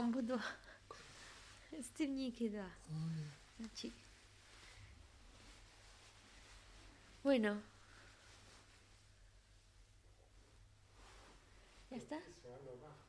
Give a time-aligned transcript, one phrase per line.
[0.00, 0.40] cómodo.
[1.72, 2.08] Este
[2.50, 2.68] da.
[7.22, 7.60] Bueno.
[11.90, 12.18] ¿Ya está?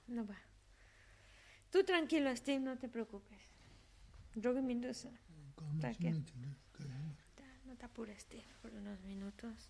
[0.07, 0.37] No va.
[1.71, 3.39] Tú tranquilo, Steve, no te preocupes.
[4.35, 5.09] Drogue Mendoza.
[7.65, 9.69] No te apures, Steve, por unos minutos.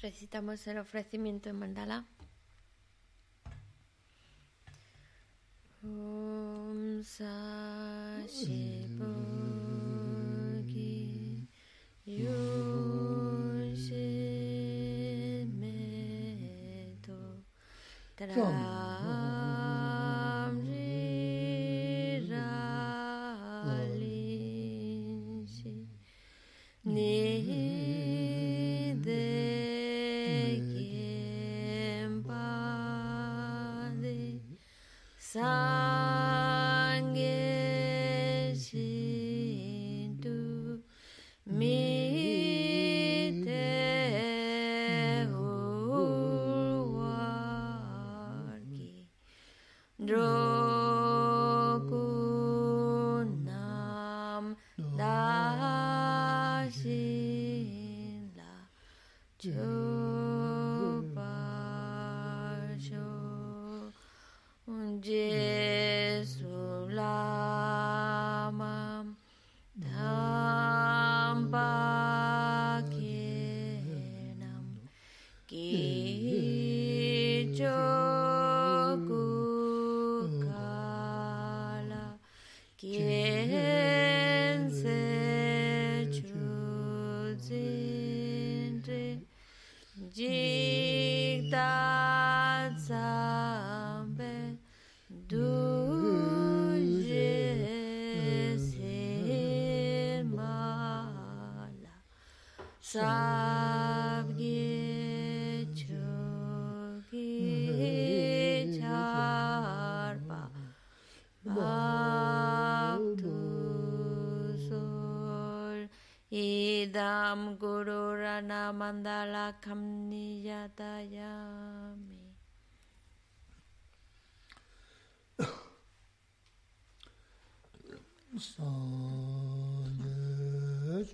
[0.00, 2.06] Recitamos el ofrecimiento en mandala.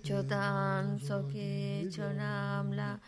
[0.05, 2.99] Chodan soki chonamla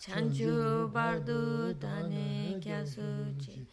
[0.00, 3.66] chanchu bardu tane kya suchi.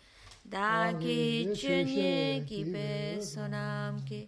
[0.49, 4.27] Dagi chunye kipe sonam ki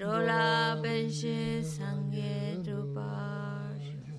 [0.00, 4.16] rola benshi sangye drupashu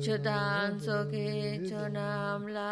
[0.00, 2.70] Chodan soki chonamla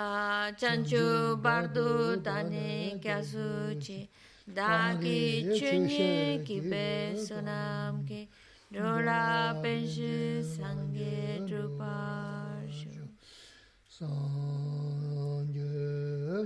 [0.57, 4.09] chanchu bardu tane kya suchi.
[4.55, 8.29] 나기 주님 기배서 남기
[8.71, 12.89] 롤라 벤시 상계 주바슈.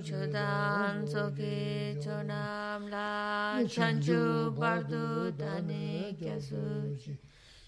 [0.03, 7.19] 주단 속에 전함라 찬주 발도 다니 께수지.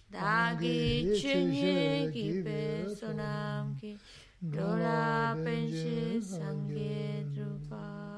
[0.08, 3.98] 나기 주님 기배서 남기
[4.40, 8.09] 롤라 벤시 상계 주바슈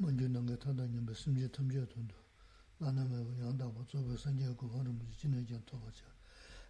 [0.00, 2.14] 먼저 남게 타다님 심지 탐지어 돈도
[2.78, 6.04] 나나메 양다고 저거 선제 그 하는 무슨 진행자 도와줘.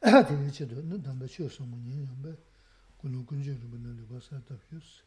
[0.03, 2.37] 아 되게 저도 는 담배 쉬어서 뭐니 담배
[2.97, 5.05] 군우 군주를 보는 거 봤다 피스.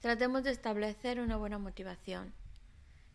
[0.00, 2.32] Tratemos de establecer una buena motivación,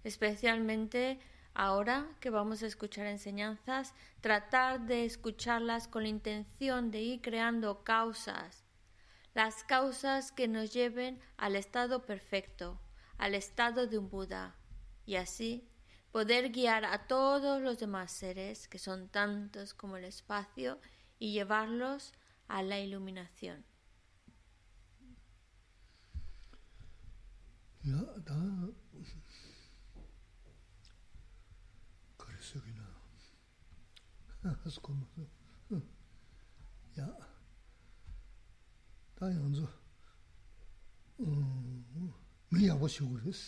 [0.04, 1.20] especialmente
[1.56, 7.84] ahora que vamos a escuchar enseñanzas, tratar de escucharlas con la intención de ir creando
[7.84, 8.64] causas,
[9.34, 12.80] las causas que nos lleven al estado perfecto,
[13.21, 14.57] al estado de un Buda
[15.05, 15.69] y así
[16.11, 20.81] poder guiar a todos los demás seres, que son tantos como el espacio,
[21.19, 22.15] y llevarlos
[22.49, 23.67] a la iluminación.
[42.55, 43.43] mīyā wā shī wā rīs,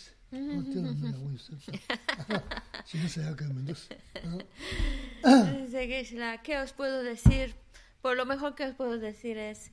[6.43, 7.55] ¿qué os puedo decir?
[8.01, 9.71] Por lo mejor que os puedo decir es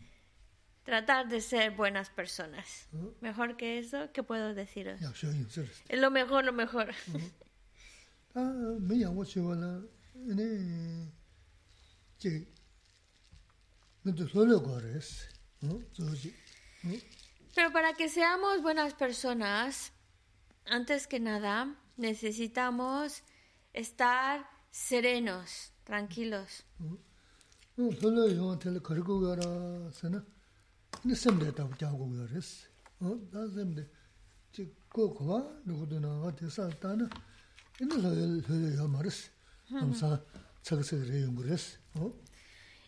[0.85, 2.88] tratar de ser buenas personas.
[3.21, 5.00] Mejor que eso, ¿qué puedo deciros?
[5.88, 6.94] Es lo mejor, lo mejor.
[8.35, 9.71] mīyā wā shī wā rā,
[10.38, 10.44] nē,
[12.23, 12.47] jī,
[14.06, 14.77] mīndu sō lō gā
[17.60, 19.92] pero para que seamos buenas personas,
[20.64, 23.22] antes que nada, necesitamos
[23.74, 26.64] estar serenos, tranquilos.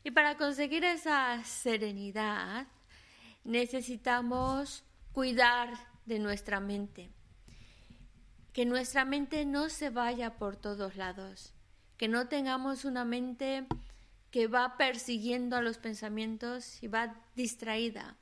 [0.02, 2.66] Y para conseguir esa serenidad,
[3.44, 5.70] necesitamos cuidar
[6.06, 7.10] de nuestra mente.
[8.52, 11.52] Que nuestra mente no se vaya por todos lados.
[11.96, 13.66] Que no tengamos una mente
[14.30, 18.16] que va persiguiendo a los pensamientos y va distraída.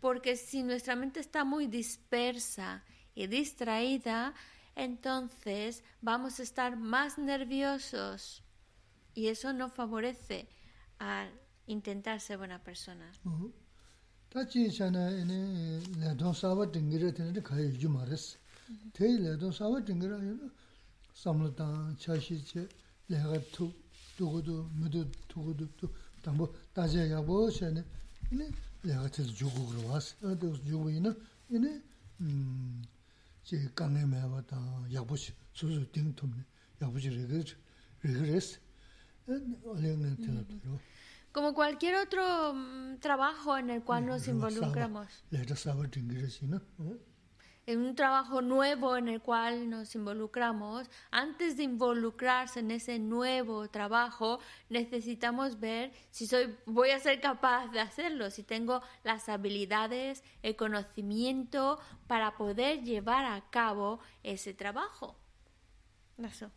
[0.00, 2.84] Porque si nuestra mente está muy dispersa
[3.14, 4.34] y distraída,
[4.74, 8.42] entonces vamos a estar más nerviosos
[9.14, 10.48] y eso no favorece
[10.98, 11.28] a
[11.66, 13.12] intentar ser buena persona.
[14.32, 15.00] Tā chī chāna
[16.00, 18.22] lēdōng sāwa tīngira tīnirī kāyā yu mārēs.
[18.96, 20.48] Tēi lēdōng sāwa tīngira yu
[21.22, 22.62] samla tāng, chāshī chē,
[23.12, 23.68] lēgā tū,
[24.16, 25.90] tūgudu, mūdu, tūgudu, tū,
[26.24, 27.84] tāmbō, tācā yāgbō chāni,
[28.30, 28.48] yini
[28.86, 30.08] lēgā tīr jūgu gurvās.
[30.22, 31.12] Tēgūs jūgu yini,
[31.52, 31.74] yini
[33.44, 36.40] chī kāngē mēwa tāng, yāgbō chī, sūsū tīng tūmni,
[36.80, 37.52] yāgbō chī rīgir,
[38.08, 38.40] rīgir
[41.32, 45.24] Como cualquier otro mm, trabajo en el cual nos involucramos.
[47.64, 53.68] En un trabajo nuevo en el cual nos involucramos, antes de involucrarse en ese nuevo
[53.70, 60.24] trabajo, necesitamos ver si soy, voy a ser capaz de hacerlo, si tengo las habilidades,
[60.42, 65.16] el conocimiento para poder llevar a cabo ese trabajo.
[66.18, 66.50] Eso.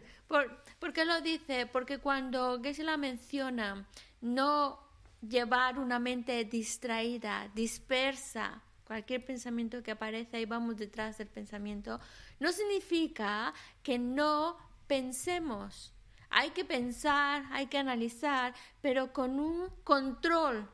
[0.26, 1.66] Por, ¿Por qué lo dice?
[1.66, 3.86] Porque cuando Geshe-la menciona
[4.20, 4.80] no
[5.20, 12.00] llevar una mente distraída, dispersa, cualquier pensamiento que aparece, ahí vamos detrás del pensamiento,
[12.38, 15.92] no significa que no pensemos.
[16.30, 20.68] Hay que pensar, hay que analizar, pero con un control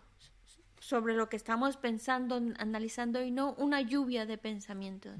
[0.82, 5.14] sobre lo que estamos pensando, analizando y no una lluvia de pensamientos.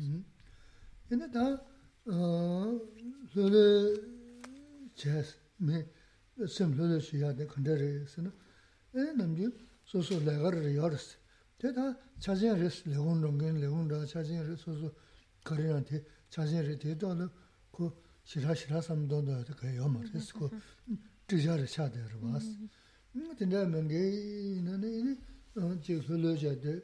[25.56, 26.78] jī hūlū jā dī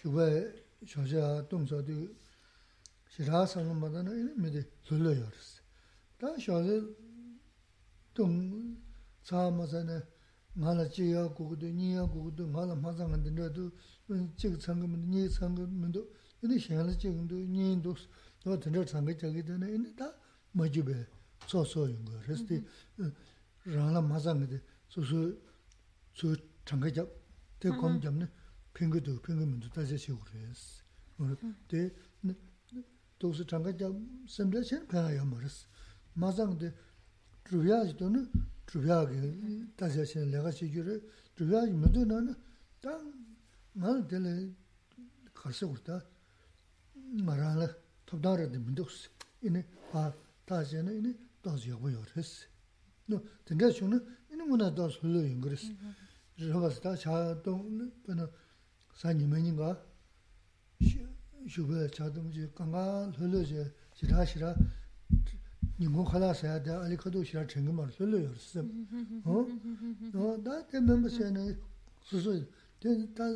[0.00, 0.26] shūbā
[0.84, 1.96] shōshā tōngsā dī
[3.14, 5.50] shirā sāngā mātā nā yī mī dī hūlū yā rīs.
[6.20, 6.78] Tā shōshā
[8.18, 8.76] 동
[9.22, 10.02] 사마자네
[10.58, 13.70] ngāla chīyā kukudu, nīyā kukudu, ngāla māsā ngā dindā tu,
[14.10, 16.02] chīk tsāngā mīndu, nī tsāngā mīndu,
[16.42, 17.94] inī shiāla chīk mīndu, nī ndu,
[18.42, 20.10] nō dindā tsāngā chāgī dāna, inī tā
[20.58, 20.96] mā jībē,
[21.46, 22.42] tsō sō yunga, rēs
[27.62, 28.28] tī, rāngā māsā ngā di, sō sō, sō tsāngā chāb, tē kōm chāb nī,
[28.74, 30.62] pīngā tu, pīngā mīndu, tā chā chīk rēs.
[31.68, 31.80] Tē,
[33.18, 33.94] tō sō tsāngā chāb,
[34.28, 35.66] sēmdā chēn pēngā yā mā rēs.
[36.16, 36.68] Māsā ngā di,
[37.50, 38.26] rūyā chī tō nī,
[38.68, 41.02] 주변에 다시 신을 내가 시주를
[41.34, 42.34] 주변에 모두 나는
[42.80, 43.12] 땅
[43.72, 44.54] 나는 될
[45.32, 46.04] 가서 그렇다
[47.24, 47.66] 말하는
[48.04, 49.08] 톱다르데 문도스
[49.42, 50.12] 이네 아
[50.44, 52.46] 다시는 이네 다시 하고요 그랬어
[53.06, 55.72] 너 근데 저는 이는 뭐나 더 설레인 그랬어
[56.39, 57.13] rāvās tā chā
[57.45, 58.25] tōng, pēnā
[58.97, 59.69] sā nīmē nīngā,
[61.45, 63.65] shūbē chā tōng jī kāngā lō lō jī
[63.99, 64.53] jirā shirā,
[65.77, 68.65] nīngō khālā sāyā dā ālī khadō shirā chēngi mār lō lō yor sīm.
[70.45, 71.45] Dā tē mēmbā sāyā nā
[72.09, 72.33] sū sū,
[72.81, 73.29] tē tā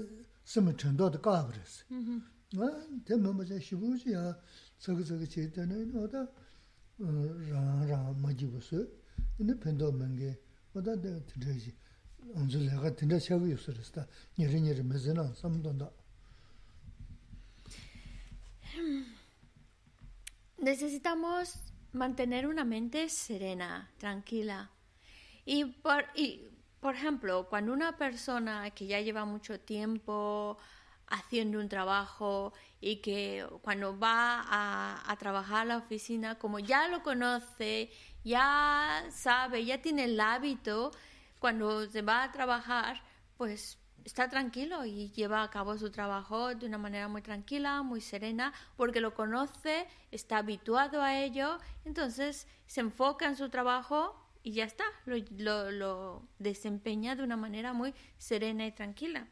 [0.45, 1.85] sīm chēndō tā kā bā rā sī.
[3.05, 4.25] Tē mēmbā sāyā shībū jī yā
[4.81, 6.25] sāgā sāgā chē tā nā yō dā
[6.97, 8.81] rā rā mā jī bā sū,
[9.37, 10.33] nā pēndō mēngi,
[10.73, 11.77] wā dā tē rā jī.
[20.57, 21.55] Necesitamos
[21.93, 24.71] mantener una mente serena, tranquila.
[25.45, 26.47] Y por, y,
[26.79, 30.57] por ejemplo, cuando una persona que ya lleva mucho tiempo
[31.07, 36.87] haciendo un trabajo y que cuando va a, a, trabajar a la oficina, como ya
[36.89, 37.89] lo conoce,
[38.23, 40.91] ya sabe, ya tiene el hábito,
[41.39, 43.01] cuando se va a trabajar,
[43.37, 43.77] pues
[44.07, 48.53] está tranquilo y lleva a cabo su trabajo de una manera muy tranquila, muy serena,
[48.77, 54.63] porque lo conoce, está habituado a ello, entonces se enfoca en su trabajo y ya
[54.63, 59.27] está, lo, desempeña de una manera muy serena y tranquila.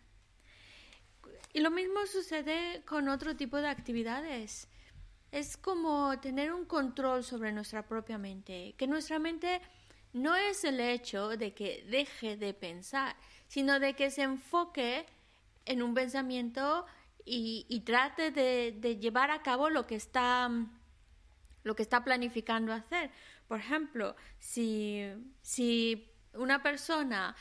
[1.53, 4.67] Y lo mismo sucede con otro tipo de actividades.
[5.31, 9.61] Es como tener un control sobre nuestra propia mente, que nuestra mente
[10.15, 13.17] no es el hecho de que deje de pensar,
[13.49, 15.05] sino de que se enfoque
[15.65, 16.85] en un pensamiento
[17.25, 20.49] y, trate de, llevar a cabo lo que está
[21.63, 23.09] lo que está planificando hacer.
[23.47, 25.03] Por ejemplo, si,
[25.41, 27.35] si una persona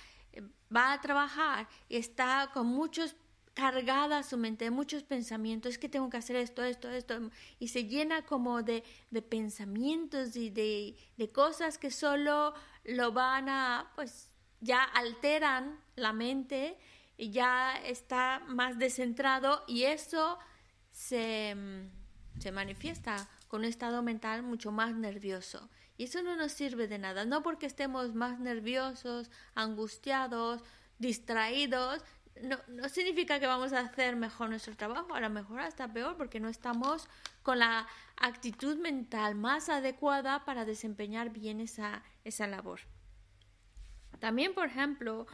[0.75, 3.14] va a trabajar y está con muchos
[3.55, 7.69] cargada su mente de muchos pensamientos, es que tengo que hacer esto, esto, esto, y
[7.69, 13.93] se llena como de, de pensamientos y de, de, cosas que solo lo van a,
[13.95, 14.29] pues,
[14.61, 16.77] ya alteran la mente,
[17.17, 20.39] y ya está más descentrado y eso
[20.91, 21.55] se,
[22.39, 25.71] se manifiesta con un estado mental mucho más nervioso.
[25.97, 30.63] Y eso no nos sirve de nada, no porque estemos más nerviosos, angustiados,
[30.99, 32.03] distraídos,
[32.43, 36.17] no, no, significa que vamos a hacer mejor nuestro trabajo, a lo mejor hasta peor,
[36.17, 37.09] porque no estamos
[37.43, 37.87] con la
[38.17, 42.81] actitud mental más adecuada para desempeñar bien esa, esa labor.
[44.19, 45.26] También, por ejemplo,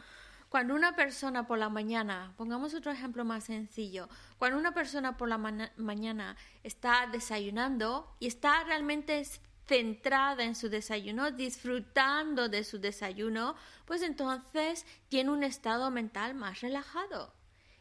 [0.49, 5.29] cuando una persona por la mañana, pongamos otro ejemplo más sencillo, cuando una persona por
[5.29, 9.25] la mañana está desayunando y está realmente
[9.71, 16.59] centrada en su desayuno, disfrutando de su desayuno, pues entonces tiene un estado mental más
[16.59, 17.33] relajado.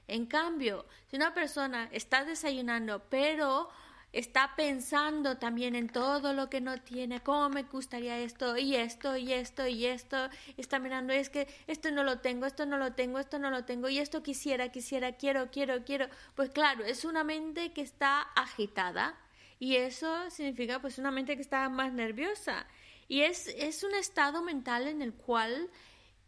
[0.07, 3.71] En cambio, si una persona está desayunando, pero
[4.13, 9.17] está pensando también en todo lo que no tiene, cómo me gustaría esto y esto
[9.17, 12.93] y esto y esto, está mirando, es que esto no lo tengo, esto no lo
[12.93, 16.07] tengo, esto no lo tengo y esto quisiera, quisiera, quiero, quiero, quiero.
[16.37, 19.19] Pues claro, es una mente que está agitada
[19.61, 22.67] y eso significa pues una mente que está más nerviosa.
[23.07, 25.71] Y es, es un estado mental en el cual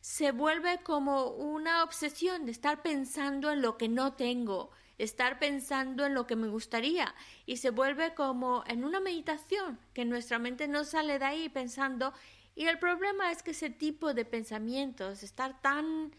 [0.00, 6.06] se vuelve como una obsesión de estar pensando en lo que no tengo estar pensando
[6.06, 10.68] en lo que me gustaría y se vuelve como en una meditación que nuestra mente
[10.68, 12.12] no sale de ahí pensando.
[12.54, 16.14] Y el problema es que ese tipo de pensamientos, estar tan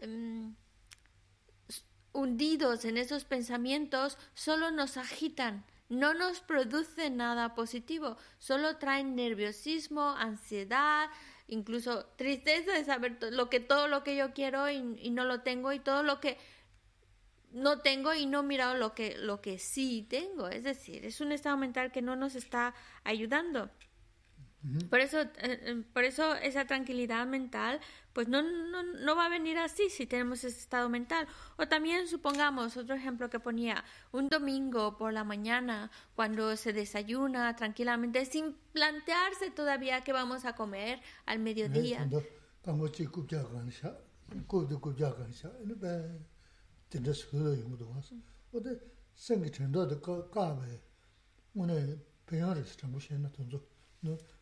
[0.00, 0.54] em,
[2.12, 10.10] hundidos en esos pensamientos, solo nos agitan, no nos producen nada positivo, solo traen nerviosismo,
[10.10, 11.08] ansiedad,
[11.46, 15.72] incluso tristeza de saber lo que todo lo que yo quiero y no lo tengo
[15.72, 16.36] y todo lo que
[17.52, 20.48] no tengo y no mirado lo que, lo que sí tengo.
[20.48, 23.70] Es decir, es un estado mental que no nos está ayudando.
[24.90, 27.80] Por eso, eh, eh, por eso esa tranquilidad mental,
[28.12, 31.28] pues no, no, no, va a venir así si tenemos ese estado mental.
[31.56, 37.54] O también supongamos, otro ejemplo que ponía, un domingo por la mañana, cuando se desayuna
[37.54, 42.08] tranquilamente, sin plantearse todavía qué vamos a comer al mediodía.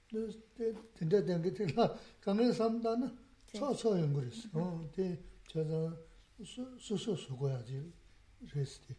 [0.09, 3.09] Tinte tenki tila kange samda na
[3.47, 4.49] tsa tsa yungu resi.
[4.95, 5.97] Te chaza
[6.45, 7.93] su su su goya ji
[8.55, 8.95] resi ti.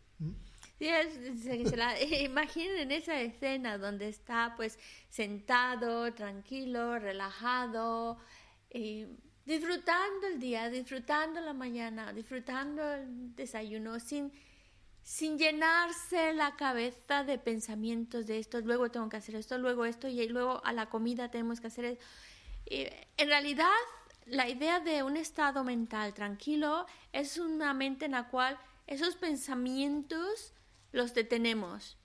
[0.80, 4.78] Imaginen en esa escena donde está pues
[5.10, 8.18] sentado, tranquilo, relajado,
[8.70, 9.08] eh,
[9.46, 14.32] disfrutando el día, disfrutando la mañana, disfrutando el desayuno, sin
[15.08, 20.10] sin llenarse la cabeza de pensamientos de esto, luego tengo que hacer esto, luego esto
[20.10, 22.06] y luego a la comida tenemos que hacer esto.
[22.66, 23.72] en realidad,
[24.26, 30.54] la idea de un estado mental tranquilo es una mente en la cual esos pensamientos
[30.92, 31.98] los detenemos.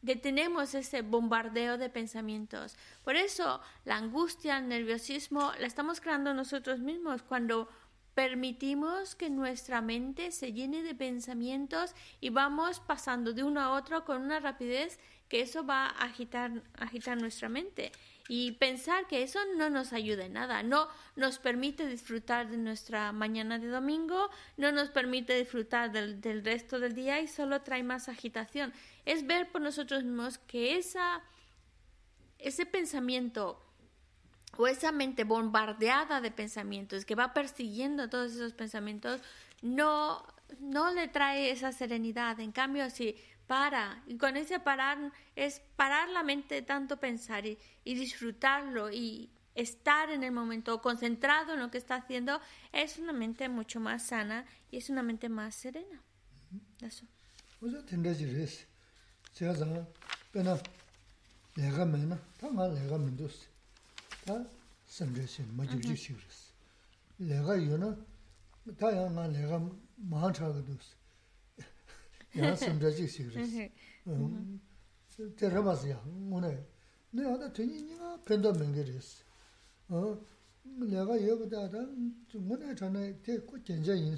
[0.00, 2.76] Detenemos ese bombardeo de pensamientos.
[3.02, 7.68] Por eso la angustia, el nerviosismo, la estamos creando nosotros mismos cuando
[8.14, 14.04] permitimos que nuestra mente se llene de pensamientos y vamos pasando de uno a otro
[14.04, 17.92] con una rapidez que eso va a agitar, agitar nuestra mente.
[18.28, 23.12] Y pensar que eso no nos ayuda en nada, no nos permite disfrutar de nuestra
[23.12, 27.82] mañana de domingo, no nos permite disfrutar del, del resto del día y solo trae
[27.82, 28.72] más agitación.
[29.04, 31.22] Es ver por nosotros mismos que esa,
[32.38, 33.63] ese pensamiento
[34.56, 39.20] o esa mente bombardeada de pensamientos que va persiguiendo todos esos pensamientos,
[39.62, 40.24] no,
[40.60, 42.38] no le trae esa serenidad.
[42.40, 47.44] En cambio, si para, y con ese parar es parar la mente de tanto pensar
[47.46, 52.40] y, disfrutarlo y estar en el momento concentrado en lo que está haciendo,
[52.72, 56.02] es una mente mucho más sana y es una mente más serena.
[56.80, 57.06] Eso.
[64.24, 64.42] 다
[64.86, 66.52] 섬제신 마주지 시그스
[67.18, 67.94] 내가 요나
[68.78, 70.76] 다양한 내가 마한차가도
[72.38, 73.70] 야 섬제지 시그스
[74.06, 74.60] 음
[75.36, 76.66] 테라바스야 오늘
[77.10, 79.24] 내가 나 되니가 벤더 맹게리스
[79.88, 80.18] 어.
[80.64, 81.78] 내가 여보다다
[82.28, 84.16] 중문에 전에 대고 견제인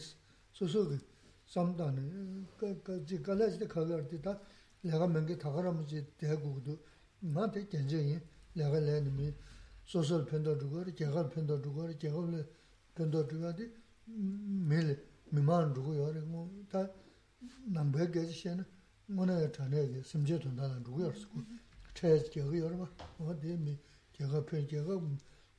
[0.52, 1.00] 소소그
[1.46, 4.40] 삼다네 그그 갈라지데 가가르다
[4.82, 6.78] 내가 맹게 다가라무지 대고도
[7.18, 8.20] 나한테 견제인
[8.54, 9.34] 내가 내는
[9.85, 12.15] 소설 편도 두고 개가 편도 두고 개가
[12.95, 13.73] 편도 두고디
[14.05, 16.89] 밀 미만 두고 요래 뭐다
[17.65, 18.63] 남배 계시는
[19.07, 21.27] 뭐네 전에 심지어 돈다는 누구였어
[21.93, 23.77] 체 개가 요래 봐 어디 미
[24.13, 24.99] 개가 편 개가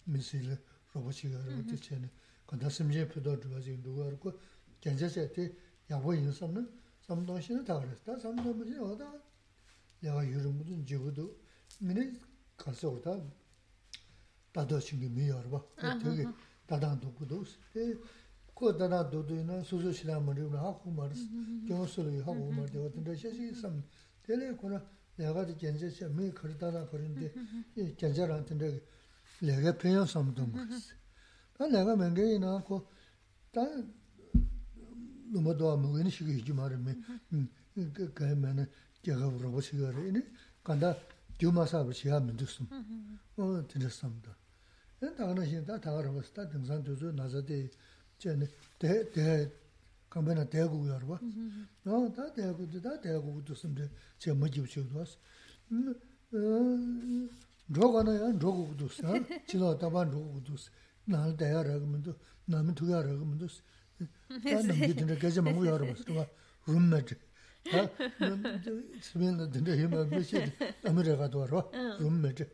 [0.05, 0.57] 미실
[0.93, 2.11] 로봇이가 어디 체네
[2.47, 4.33] 건다 심지어 편도 두고 지금 누구 알고
[4.81, 5.53] 괜찮을 때
[5.91, 9.13] 야보 인사는 삼도시는 다 그랬다 삼도시 어다
[10.01, 11.37] 내가 요즘 무슨 지구도
[11.81, 12.13] 미네
[12.57, 13.23] 가서 오다
[14.57, 15.63] 다도 신기 미여봐.
[15.99, 16.25] 되게
[16.67, 17.59] 다다도 구도스.
[17.77, 17.95] 에
[18.55, 21.27] 코 다다도 도이나 소소시라 머리로 하고 말스.
[21.67, 23.83] 교수를 하고 말데 어떤 데시 섬
[24.23, 24.85] 되레 코나
[25.17, 27.33] 내가 이제 미 거르다나 거는데
[27.77, 28.81] 이 견자한테
[29.41, 30.95] 내가 편요 섬도 말스.
[31.57, 33.63] 다 내가 맹게이나 코다
[35.33, 37.03] 너무도 아무 의미 시기 좀 말면
[37.95, 38.69] 그 그러면은
[39.03, 40.21] 제가 물어보시고 그러니
[40.63, 40.95] 간다
[41.39, 42.69] 듀마사브 시하면 됐음.
[43.39, 44.37] 어, 들었습니다.
[45.03, 47.69] 엔 다가나 신다 다가라 버스타 등산 조조 나자데
[48.19, 48.47] 제네
[48.79, 49.51] 대
[50.11, 51.21] 컴베나 대고 여러 봐.
[51.87, 55.17] 어다 대고도 다 대고도 섬데 제 뭐지 붙여도 왔어.
[55.73, 57.31] 음.
[57.69, 59.03] 로가나야 로고도 써.
[59.47, 60.71] 지도 다반 로고도 써.
[61.05, 63.47] 날 대야라 그러면도 남은 두 개라 그러면도
[64.45, 66.27] 나는 믿는 게 제가 뭐 여러 봐.
[66.67, 67.15] 룸메트.
[67.73, 67.89] 아,
[69.01, 70.37] 스면도 된다 힘을 몇시
[70.85, 71.65] 아메리카도 와라.
[71.99, 72.49] 룸메트.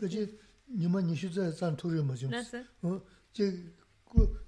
[0.00, 0.38] 그지
[0.75, 2.33] nima nishu zaya zan turi ma zhung.
[3.33, 3.73] Che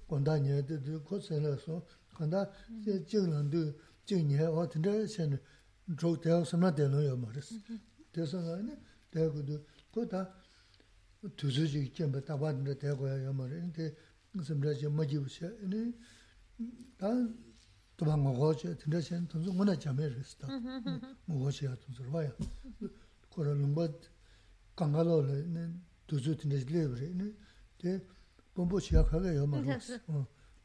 [0.06, 0.62] gonda nye,
[1.04, 1.82] ko sen la song,
[2.12, 2.50] gonda
[2.84, 5.40] jing lan du, jing nye, o tinda shen
[5.86, 7.52] zhok deo samla deno yo ma res.
[8.12, 8.76] Desa nga ine,
[9.10, 10.30] deo gu du, ko ta
[11.34, 13.96] tuzu jik jenpa taba tinda deo goya yo ma res, de
[14.42, 15.94] samla je ma jibu she, ine,
[16.98, 17.08] ta
[17.96, 21.14] tuba nga go che, tinda shen tunzu nguna jame res ta, mm-hmm, mm-hmm.
[21.24, 22.34] nga go che ya tunzu rwa ya.
[23.30, 23.88] Kora lungpa
[24.74, 25.42] kanga lo le,
[26.06, 27.12] duzu tinte lebre,
[27.78, 28.00] te
[28.54, 30.00] gombo chiya kaga ya ma ros,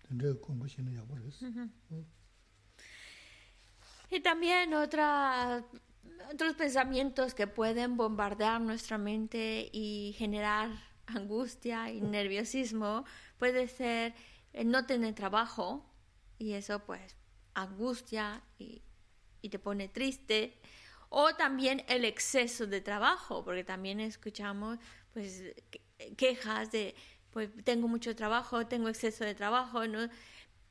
[0.08, 1.44] tinte gombo chino ya ma ros.
[4.12, 5.64] Y también otra
[6.32, 10.70] otros pensamientos que pueden bombardear nuestra mente y generar
[11.06, 13.06] angustia y nerviosismo
[13.38, 14.14] puede ser
[14.66, 15.86] no tener trabajo
[16.38, 17.16] y eso pues
[17.54, 18.82] angustia y,
[19.42, 20.60] y, te pone triste.
[21.10, 24.78] O también el exceso de trabajo porque también escuchamos
[25.14, 25.44] pues
[26.18, 26.96] quejas de
[27.32, 30.10] pues tengo mucho trabajo tengo exceso de trabajo no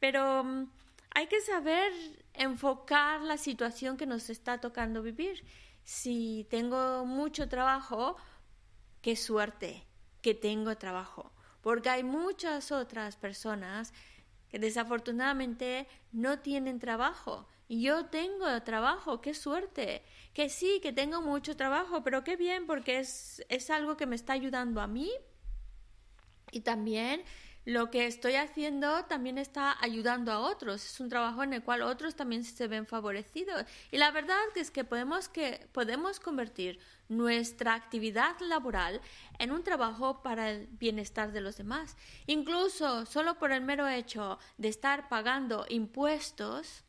[0.00, 0.66] pero mm,
[1.10, 1.92] hay que saber
[2.34, 5.44] enfocar la situación que nos está tocando vivir.
[5.82, 8.16] Si tengo mucho trabajo,
[9.02, 9.86] qué suerte
[10.22, 13.92] que tengo trabajo, porque hay muchas otras personas
[14.48, 17.46] que desafortunadamente no tienen trabajo.
[17.68, 20.02] Yo tengo trabajo, qué suerte.
[20.32, 24.16] Que sí, que tengo mucho trabajo, pero qué bien, porque es, es algo que me
[24.16, 25.10] está ayudando a mí
[26.50, 27.22] y también
[27.64, 30.84] lo que estoy haciendo también está ayudando a otros.
[30.86, 33.64] Es un trabajo en el cual otros también se ven favorecidos.
[33.90, 36.78] Y la verdad es que podemos, que podemos convertir
[37.08, 39.02] nuestra actividad laboral
[39.38, 41.96] en un trabajo para el bienestar de los demás.
[42.26, 46.84] Incluso solo por el mero hecho de estar pagando impuestos,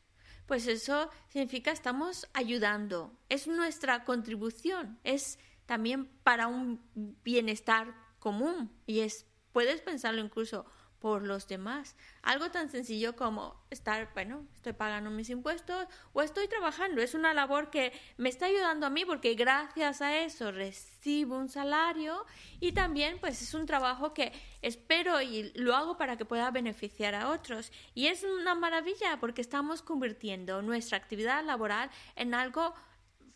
[0.50, 3.16] pues eso significa estamos ayudando.
[3.28, 4.98] Es nuestra contribución.
[5.04, 6.80] Es también para un
[7.22, 10.64] bienestar común y es Puedes pensarlo incluso
[11.00, 11.96] por los demás.
[12.22, 17.00] Algo tan sencillo como estar, bueno, estoy pagando mis impuestos o estoy trabajando.
[17.00, 21.48] Es una labor que me está ayudando a mí porque gracias a eso recibo un
[21.48, 22.24] salario
[22.60, 27.14] y también pues es un trabajo que espero y lo hago para que pueda beneficiar
[27.14, 27.72] a otros.
[27.94, 32.74] Y es una maravilla porque estamos convirtiendo nuestra actividad laboral en algo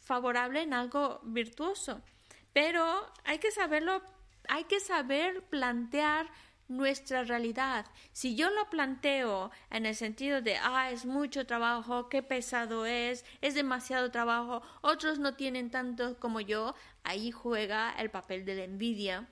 [0.01, 2.03] favorable, en algo virtuoso.
[2.53, 4.03] Pero hay que saberlo
[4.49, 6.31] hay que saber plantear
[6.69, 7.87] nuestra realidad.
[8.13, 13.25] Si yo lo planteo en el sentido de, ah, es mucho trabajo, qué pesado es,
[13.41, 18.65] es demasiado trabajo, otros no tienen tanto como yo, ahí juega el papel de la
[18.65, 19.29] envidia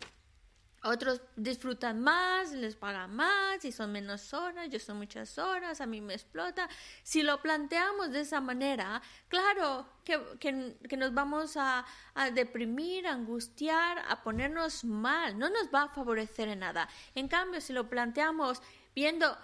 [0.84, 5.86] otros disfrutan más, les pagan más y son menos horas, yo son muchas horas, a
[5.86, 6.68] mí me explota.
[7.02, 14.02] Si lo planteamos de esa manera, claro que, que, nos vamos a, a, deprimir, angustiar,
[14.08, 16.88] a ponernos mal, no nos va a favorecer en nada.
[17.14, 18.60] En cambio, si lo planteamos
[18.94, 19.36] viendo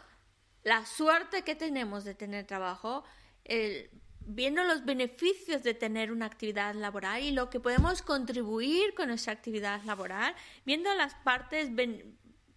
[0.64, 3.04] la suerte que tenemos de tener trabajo,
[3.44, 3.90] el
[4.28, 9.32] viendo los beneficios de tener una actividad laboral y lo que podemos contribuir con nuestra
[9.32, 10.34] actividad laboral,
[10.66, 11.70] viendo las partes,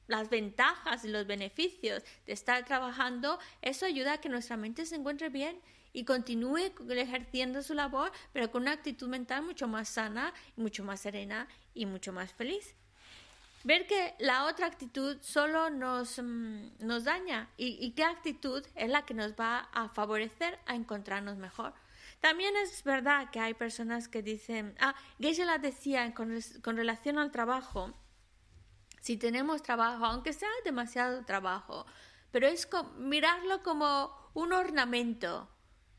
[0.07, 4.95] las ventajas y los beneficios de estar trabajando, eso ayuda a que nuestra mente se
[4.95, 5.61] encuentre bien
[5.93, 10.99] y continúe ejerciendo su labor, pero con una actitud mental mucho más sana, mucho más
[10.99, 12.75] serena y mucho más feliz
[13.63, 19.05] ver que la otra actitud solo nos, mm, nos daña y, qué actitud es la
[19.05, 21.73] que nos va a favorecer a encontrarnos mejor.
[22.19, 27.31] También es verdad que hay personas que dicen, ah, la decía con, con relación al
[27.31, 27.93] trabajo,
[29.01, 31.85] si tenemos trabajo, aunque sea demasiado trabajo,
[32.31, 35.49] pero es mirarlo como un ornamento,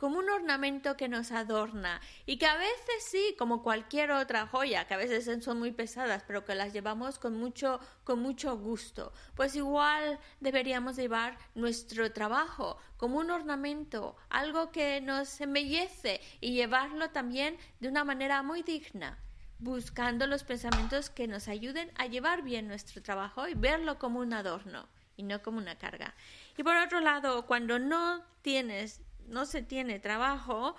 [0.03, 4.85] como un ornamento que nos adorna y que a veces sí, como cualquier otra joya,
[4.89, 9.13] que a veces son muy pesadas, pero que las llevamos con mucho, con mucho gusto.
[9.37, 17.11] Pues igual deberíamos llevar nuestro trabajo como un ornamento, algo que nos embellece y llevarlo
[17.11, 19.21] también de una manera muy digna
[19.61, 24.33] buscando los pensamientos que nos ayuden a llevar bien nuestro trabajo y verlo como un
[24.33, 26.17] adorno y no como una carga.
[26.57, 30.77] Y por otro lado, cuando no tienes no se tiene trabajo,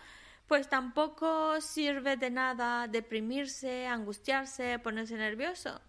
[0.47, 5.82] pues tampoco sirve de nada deprimirse, angustiarse, ponerse nervioso.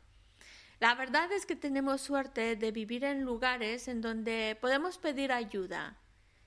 [0.80, 5.96] La verdad es que tenemos suerte de vivir en lugares en donde podemos pedir ayuda.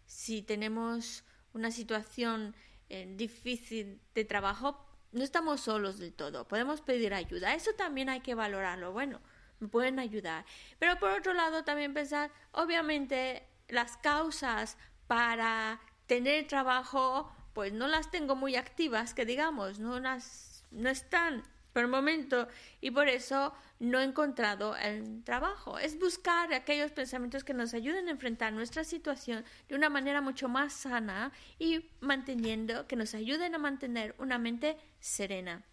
[0.06, 2.56] Si tenemos una situación
[2.90, 7.54] eh, difícil de trabajo, no estamos solos del todo, podemos pedir ayuda.
[7.54, 8.92] Eso también hay que valorarlo.
[8.92, 9.22] Bueno,
[9.60, 10.46] me pueden ayudar.
[10.80, 18.10] Pero por otro lado, también pensar, obviamente, las causas para tener trabajo, pues no las
[18.10, 21.44] tengo muy activas, que digamos, no, las, no están
[21.74, 22.48] por el momento
[22.82, 25.78] y por eso no he encontrado el trabajo.
[25.78, 30.50] Es buscar aquellos pensamientos que nos ayuden a enfrentar nuestra situación de una manera mucho
[30.50, 35.64] más sana y manteniendo, que nos ayuden a mantener una mente serena.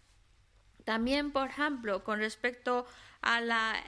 [0.83, 2.85] También, por ejemplo, con respecto
[3.21, 3.81] a la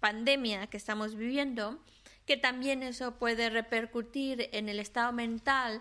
[0.00, 1.82] pandemia que estamos viviendo,
[2.28, 5.80] que también eso puede repercutir en el estado mental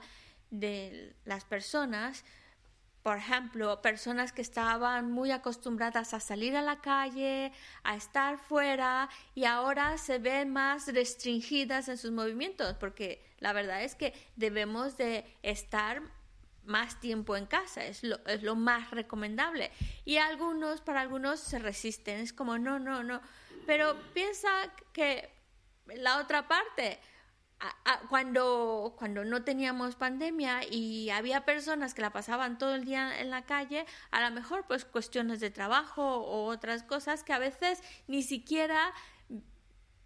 [0.49, 2.23] de las personas.
[3.03, 7.51] Por ejemplo, personas que estaban muy acostumbradas a salir a la calle,
[7.83, 13.83] a estar fuera y ahora se ven más restringidas en sus movimientos, porque la verdad
[13.83, 16.01] es que debemos de estar
[16.63, 19.69] más tiempo en casa, es lo, es lo más recomendable.
[20.05, 23.19] Y algunos, para algunos se resisten, es como, no, no, no.
[23.65, 24.49] Pero piensa
[24.93, 25.36] que
[25.95, 26.99] la otra parte,
[28.09, 33.29] cuando, cuando no teníamos pandemia y había personas que la pasaban todo el día en
[33.29, 37.81] la calle, a lo mejor pues cuestiones de trabajo o otras cosas que a veces
[38.07, 38.93] ni siquiera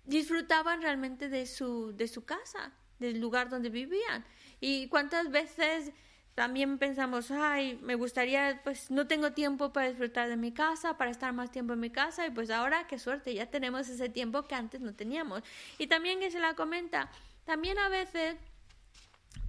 [0.05, 4.25] disfrutaban realmente de su, de su casa, del lugar donde vivían.
[4.59, 5.91] Y cuántas veces
[6.35, 11.11] también pensamos, ay, me gustaría, pues no tengo tiempo para disfrutar de mi casa, para
[11.11, 14.43] estar más tiempo en mi casa, y pues ahora qué suerte, ya tenemos ese tiempo
[14.43, 15.43] que antes no teníamos.
[15.77, 17.11] Y también que se la comenta,
[17.45, 18.37] también a veces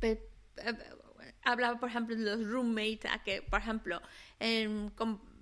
[0.03, 0.21] eh,
[1.45, 4.01] hablaba, por ejemplo, de los roommates, a que, por ejemplo,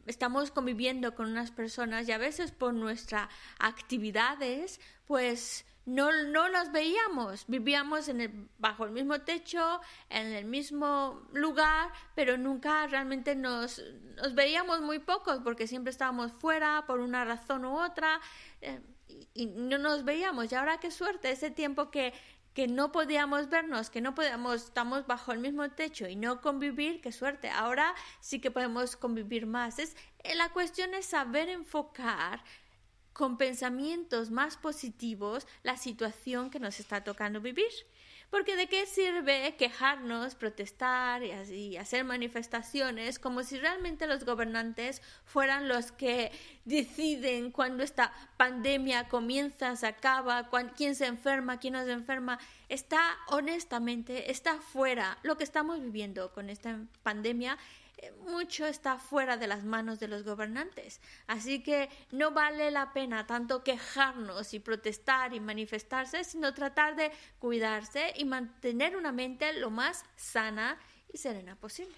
[0.07, 6.71] estamos conviviendo con unas personas y a veces por nuestras actividades, pues no, no los
[6.71, 13.83] veíamos, vivíamos el, bajo el mismo techo, en el mismo lugar, pero nunca realmente nos,
[14.17, 18.21] nos veíamos muy pocos porque siempre estábamos fuera por una razón u otra
[18.61, 18.81] eh,
[19.35, 20.53] y, no nos veíamos.
[20.53, 22.15] Y ahora qué suerte, ese tiempo que,
[22.55, 27.01] que no podíamos vernos, que no podíamos, estamos bajo el mismo techo y no convivir,
[27.01, 27.51] qué suerte.
[27.51, 29.81] Ahora sí que podemos convivir más.
[29.81, 32.45] Es, eh, la cuestión es saber enfocar
[33.21, 37.69] con pensamientos más positivos la situación que nos está tocando vivir.
[38.31, 45.69] Porque de qué sirve quejarnos, protestar y, hacer manifestaciones como si realmente los gobernantes fueran
[45.69, 46.33] los que
[46.65, 52.39] deciden cuándo esta pandemia comienza, se acaba, quién se enferma, quién no se enferma.
[52.71, 55.19] Está honestamente, está fuera.
[55.25, 57.59] Lo que estamos viviendo con esta pandemia
[58.27, 61.01] mucho está fuera de las manos de los gobernantes.
[61.27, 67.11] Así que no vale la pena tanto quejarnos y protestar y manifestarse, sino tratar de
[67.39, 70.79] cuidarse y mantener una mente lo más sana
[71.13, 71.97] y serena posible.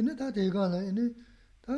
[0.00, 1.14] ene ta dega la ene
[1.60, 1.72] ta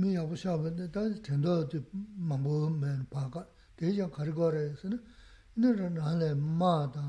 [0.00, 1.68] mi yabu shaba ta tendo
[2.16, 4.98] mambu men paka deja karigo re esene
[5.56, 7.02] ene rana hale maa ta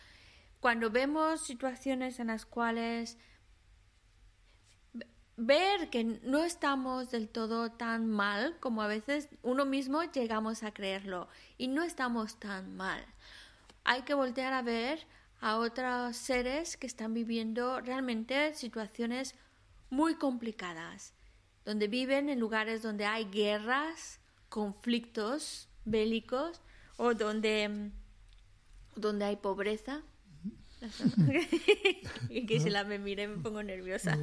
[0.60, 3.18] cuando vemos situaciones en las cuales
[5.38, 10.74] ver que no estamos del todo tan mal como a veces uno mismo llegamos a
[10.74, 13.06] creerlo y no estamos tan mal.
[13.86, 15.08] Hay que voltear a ver
[15.40, 19.36] a otros seres que están viviendo realmente situaciones
[19.90, 21.14] muy complicadas,
[21.64, 26.62] donde viven en lugares donde hay guerras, conflictos bélicos
[26.98, 27.92] o donde
[28.98, 30.04] donde hay pobreza.
[32.30, 34.18] y que si la me mire me pongo nerviosa.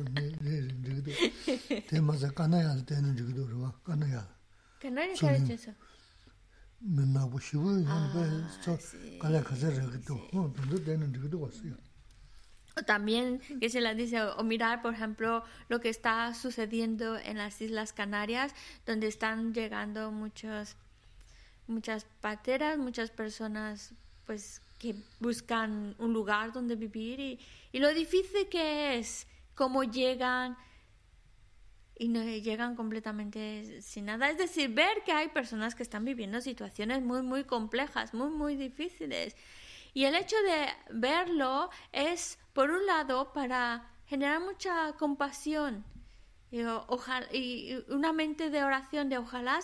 [4.80, 5.74] Canaya qué ha dicho eso?
[12.76, 17.38] O también que se la dice, o mirar, por ejemplo, lo que está sucediendo en
[17.38, 18.52] las Islas Canarias,
[18.84, 20.76] donde están llegando muchos,
[21.68, 23.94] muchas pateras, muchas personas
[24.26, 27.40] pues que buscan un lugar donde vivir y,
[27.72, 30.56] y lo difícil que es, cómo llegan
[31.96, 34.28] y no llegan completamente sin nada.
[34.28, 38.56] Es decir, ver que hay personas que están viviendo situaciones muy, muy complejas, muy, muy
[38.56, 39.36] difíciles.
[39.92, 45.84] Y el hecho de verlo es, por un lado, para generar mucha compasión
[46.50, 49.60] y, ojalá, y una mente de oración de ojalá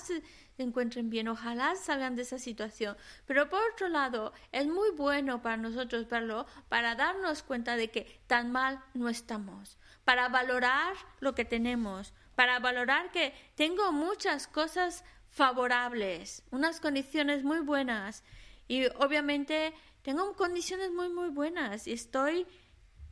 [0.62, 1.28] encuentren bien.
[1.28, 2.96] Ojalá salgan de esa situación.
[3.26, 8.20] Pero por otro lado, es muy bueno para nosotros verlo, para darnos cuenta de que
[8.26, 15.04] tan mal no estamos, para valorar lo que tenemos, para valorar que tengo muchas cosas
[15.28, 18.24] favorables, unas condiciones muy buenas.
[18.68, 22.46] Y obviamente tengo condiciones muy, muy buenas y estoy,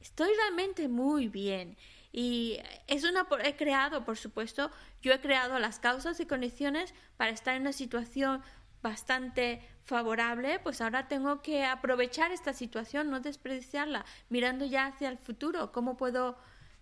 [0.00, 1.76] estoy realmente muy bien.
[2.18, 7.30] Y es una, he creado, por supuesto, yo he creado las causas y condiciones para
[7.30, 8.42] estar en una situación
[8.82, 15.18] bastante favorable, pues ahora tengo que aprovechar esta situación, no desperdiciarla, mirando ya hacia el
[15.18, 16.36] futuro, cómo puedo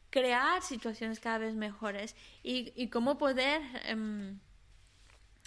[0.09, 4.41] crear situaciones cada vez mejores y, cómo poder em,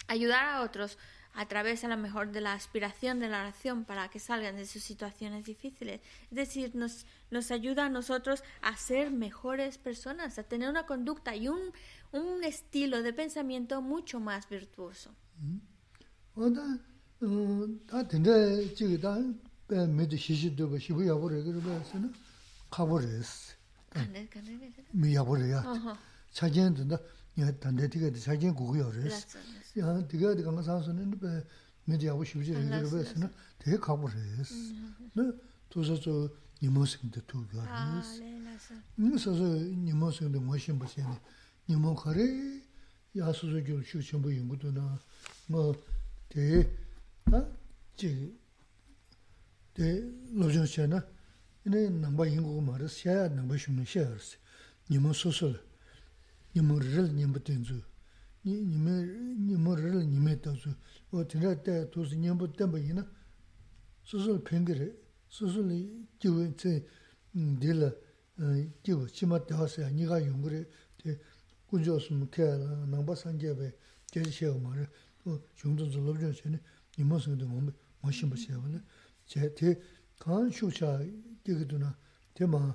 [0.06, 0.98] ayudar a otros
[1.34, 4.66] a través a lo mejor de la aspiración de la oración para que salgan de
[4.66, 6.00] sus situaciones difíciles.
[6.30, 11.34] Es decir, nos, nos ayuda a nosotros a ser mejores personas, a tener una conducta
[11.36, 11.60] y un,
[12.12, 15.14] un estilo de pensamiento mucho más virtuoso.
[27.39, 29.39] 야 단대 되게 자긴 고고요 그래서
[29.79, 31.45] 야 되게 되게 가서 사서는 그
[31.85, 34.55] 미디어하고 싶지 이거 그래서는 되게 가고 그래서
[35.13, 35.31] 네
[35.69, 36.29] 도서서
[36.61, 38.21] 니모스인데 또 그래서
[38.95, 41.19] 그래서 니모스인데 뭐신 보세요
[41.67, 42.21] 니모 거래
[43.17, 44.99] 야수저 줄 쉬고 연구도나
[45.47, 46.69] 뭐대
[47.25, 47.45] 아?
[47.95, 48.37] 지
[49.73, 51.05] 대, 로저잖아.
[51.65, 54.15] 이네 넘바 인고 말을 해야 넘바 쉬면 쉬어야
[54.89, 55.61] 니모 소설
[56.54, 57.82] nimu ril nimu tenzu,
[58.44, 60.74] nimu ril nimu tenzu,
[61.10, 63.06] o tenra taya tosi nimu tenpa ina,
[64.02, 64.92] susul pengiri,
[65.28, 65.70] susul
[66.18, 66.86] jiwa tse
[67.32, 67.92] dila
[68.82, 71.18] jiwa shima tewa saya niga yungiri, te
[71.66, 73.72] kunjo sumu kaya nangpa sangya bay,
[74.12, 74.88] jaji shaya mara,
[75.24, 76.58] o yungdun zu lobzhan shani,
[76.96, 78.82] nimu sangdo ngombe, mashimba shaya wala,
[79.24, 79.80] che te
[80.18, 80.98] kaan shuksha
[81.44, 81.96] digiduna,
[82.32, 82.74] te maa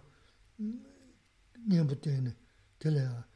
[1.67, 2.33] nimu teni,
[2.77, 3.27] tila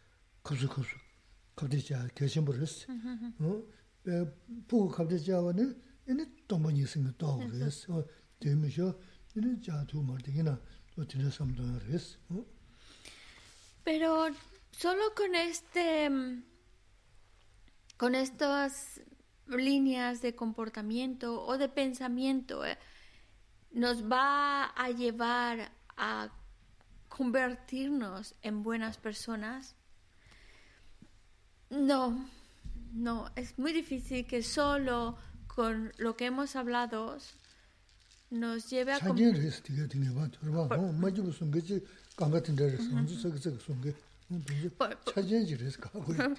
[13.84, 14.28] Pero
[14.72, 16.10] solo con este,
[17.98, 19.02] con estas
[19.48, 22.78] líneas de comportamiento o de pensamiento, eh,
[23.72, 26.30] nos va a llevar a
[27.08, 29.76] convertirnos en buenas personas
[31.70, 32.26] no,
[32.94, 37.18] no, es muy difícil que solo con lo que hemos hablado
[38.30, 39.00] nos lleve a...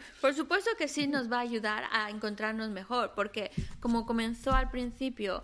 [0.21, 4.71] Por, supuesto que sí nos va a ayudar a encontrarnos mejor, porque como comenzó al
[4.71, 5.43] principio,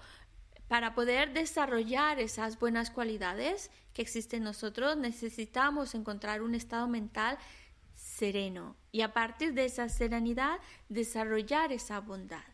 [0.68, 7.38] para poder desarrollar esas buenas cualidades que existen en nosotros, necesitamos encontrar un estado mental
[7.94, 12.48] sereno y a partir de esa serenidad desarrollar esa bondad.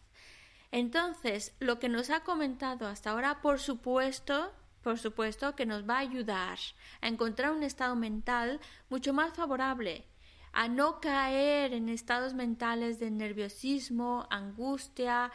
[0.73, 4.53] Entonces, lo que nos ha comentado hasta ahora, por supuesto,
[4.83, 6.59] por supuesto que nos va a ayudar
[7.01, 8.59] a encontrar un estado mental
[8.91, 10.05] mucho más favorable,
[10.53, 15.31] a no caer en estados mentales de nerviosismo, angustia,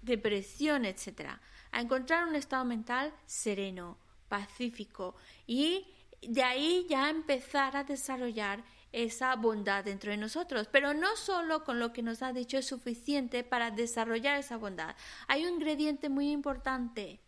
[0.00, 1.32] depresión, etc.
[1.70, 3.98] A encontrar un estado mental sereno,
[4.30, 5.86] pacífico y
[6.22, 10.68] de ahí ya empezar a desarrollar esa bondad dentro de nosotros.
[10.70, 14.94] Pero no solo con lo que nos ha dicho es suficiente para desarrollar esa bondad.
[15.26, 17.20] Hay un ingrediente muy importante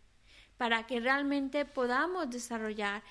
[0.57, 3.03] para que realmente podamos desarrollar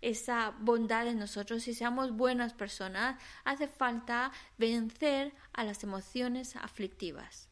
[0.00, 7.48] esa bondad en nosotros y seamos buenas personas, hace falta vencer a las emociones aflictivas.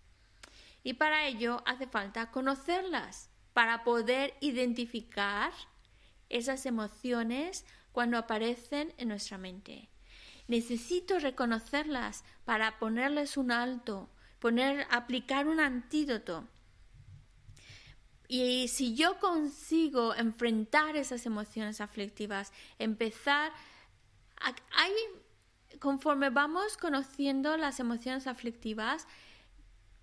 [0.82, 5.50] Y para ello hace falta conocerlas, para poder identificar
[6.28, 9.88] esas emociones cuando aparecen en nuestra mente.
[10.48, 16.46] Necesito reconocerlas para ponerles un alto, poner, aplicar un antídoto.
[18.28, 23.52] Y si yo consigo enfrentar esas emociones aflictivas, empezar,
[25.78, 29.06] conforme vamos conociendo las emociones aflictivas,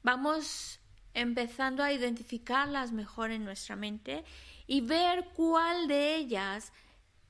[0.04, 0.80] vamos
[1.14, 4.24] empezando a identificarlas mejor en nuestra mente
[4.68, 6.72] y ver cuál de ellas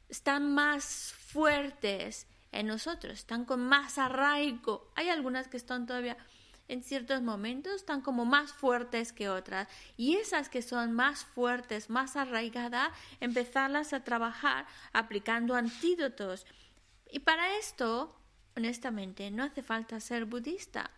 [0.10, 4.92] están más fuertes en nosotros, están con más arraigo.
[4.96, 6.18] Hay algunas que están todavía
[6.68, 9.68] en ciertos momentos, están como más fuertes que otras.
[9.98, 16.46] Y esas que son más fuertes, más arraigadas, empezarlas a trabajar aplicando antídotos.
[17.12, 18.16] Y para esto,
[18.56, 20.92] honestamente, no hace falta ser budista.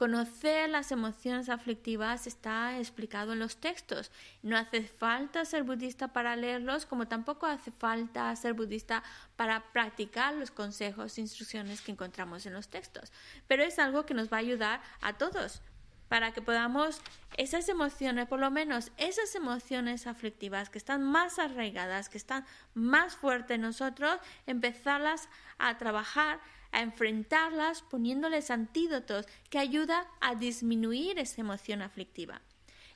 [0.00, 4.10] Conocer las emociones aflictivas está explicado en los textos.
[4.40, 9.02] No hace falta ser budista para leerlos, como tampoco hace falta ser budista
[9.36, 13.12] para practicar los consejos e instrucciones que encontramos en los textos.
[13.46, 15.60] Pero es algo que nos va a ayudar a todos.
[16.08, 17.00] para que podamos
[17.36, 22.44] esas emociones, por lo menos esas emociones aflictivas que están más arraigadas, que están
[22.74, 25.28] más fuertes en nosotros, empezarlas
[25.58, 26.40] a trabajar,
[26.72, 32.40] a enfrentarlas poniéndoles antídotos que ayuda a disminuir esa emoción aflictiva.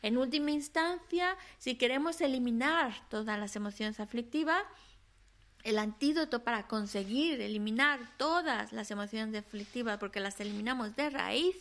[0.03, 4.63] En última instancia, si queremos eliminar todas las emociones aflictivas,
[5.63, 11.57] el antídoto para conseguir eliminar todas las emociones aflictivas, porque las eliminamos de raíz,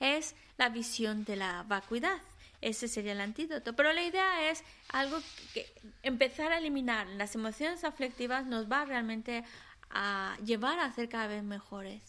[0.00, 2.20] es la visión de la vacuidad.
[2.62, 3.76] Ese sería el antídoto.
[3.76, 5.18] Pero la idea es algo
[5.52, 5.66] que
[6.02, 9.44] empezar a eliminar las emociones aflictivas nos va realmente
[9.90, 12.02] a llevar a ser cada vez mejores.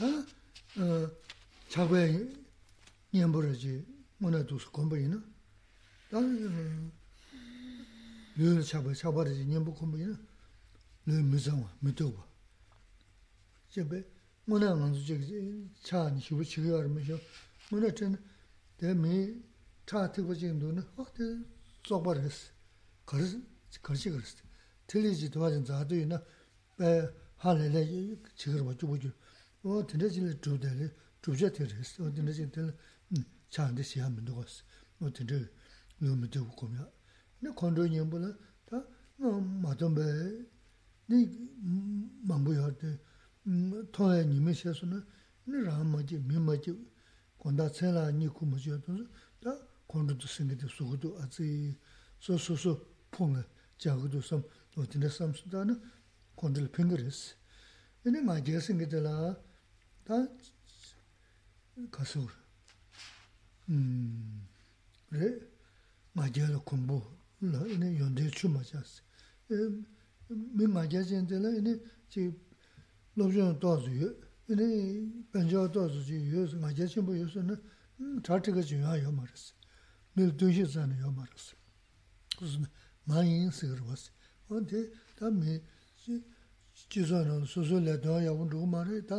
[0.00, 0.26] 아
[1.68, 2.32] 자고에
[3.12, 3.84] 년버지
[4.18, 5.22] 뭐나 두스 공부이나
[6.10, 6.92] 나는
[8.36, 10.18] 늘 잡아 잡아지 년부 공부이나
[11.06, 12.22] 늘 무상화 무도고
[13.70, 14.04] 제베
[14.46, 17.18] 뭐나 만수 저기 차니 휴부 지겨 알면서
[17.70, 18.18] 뭐나 전
[18.76, 19.42] 대미
[19.86, 21.22] 차 뜨고 지금도는 어때
[21.82, 22.52] 쪼버스
[23.06, 23.42] 거르스
[23.82, 24.36] 거르시 거르스
[24.86, 26.22] 틀리지 도와진 자도 있나?
[26.80, 28.98] 에 하늘에 지금 뭐 주고
[29.62, 32.04] 어 된다질 주대를 주제 되겠어.
[32.04, 32.76] 어 된다질 될
[33.50, 34.64] 차한테 시하면 되겠어.
[34.98, 35.34] 뭐 된다
[35.98, 36.90] 너무 되고 거면
[37.40, 38.84] 내 건조님 보는 다
[39.16, 40.02] 맞던배
[41.06, 41.30] 네
[42.22, 42.98] 망부야 때
[43.92, 45.04] 토에 님이 셔서는
[45.44, 46.72] 네 라마지 미마지
[47.38, 48.80] 건다 셀라 니고 뭐죠
[49.40, 51.78] 다 건조도 생기도 수고도 아지.
[52.24, 52.80] 소소소
[53.10, 53.36] 퐁
[53.76, 54.42] 자고도 섬
[54.76, 55.80] 노진의 삼순다는
[56.34, 57.36] 콘들 핑거스
[58.06, 59.36] 얘네 맞게 생기더라
[60.04, 60.28] 다
[61.90, 62.26] 가서
[63.68, 64.46] 음
[65.08, 65.38] 그래
[66.12, 67.02] 맞게로 공부
[67.38, 69.02] 나 얘네 연대 추마자스
[69.50, 72.32] 에 맞게진들라 얘네 지
[73.14, 73.88] 로전 도즈
[74.50, 79.54] 얘네 반저 도즈 지 요스 맞게 뭐 요스는 차트가 중요해요 말았어
[80.14, 81.56] 밀 두시잖아요 말았어
[82.40, 82.66] 무슨
[83.04, 84.13] 많이 쓰러 왔어
[84.50, 85.60] on te ta me
[86.90, 89.16] jizo rang susu le dewa ya wun rugu ma re, ta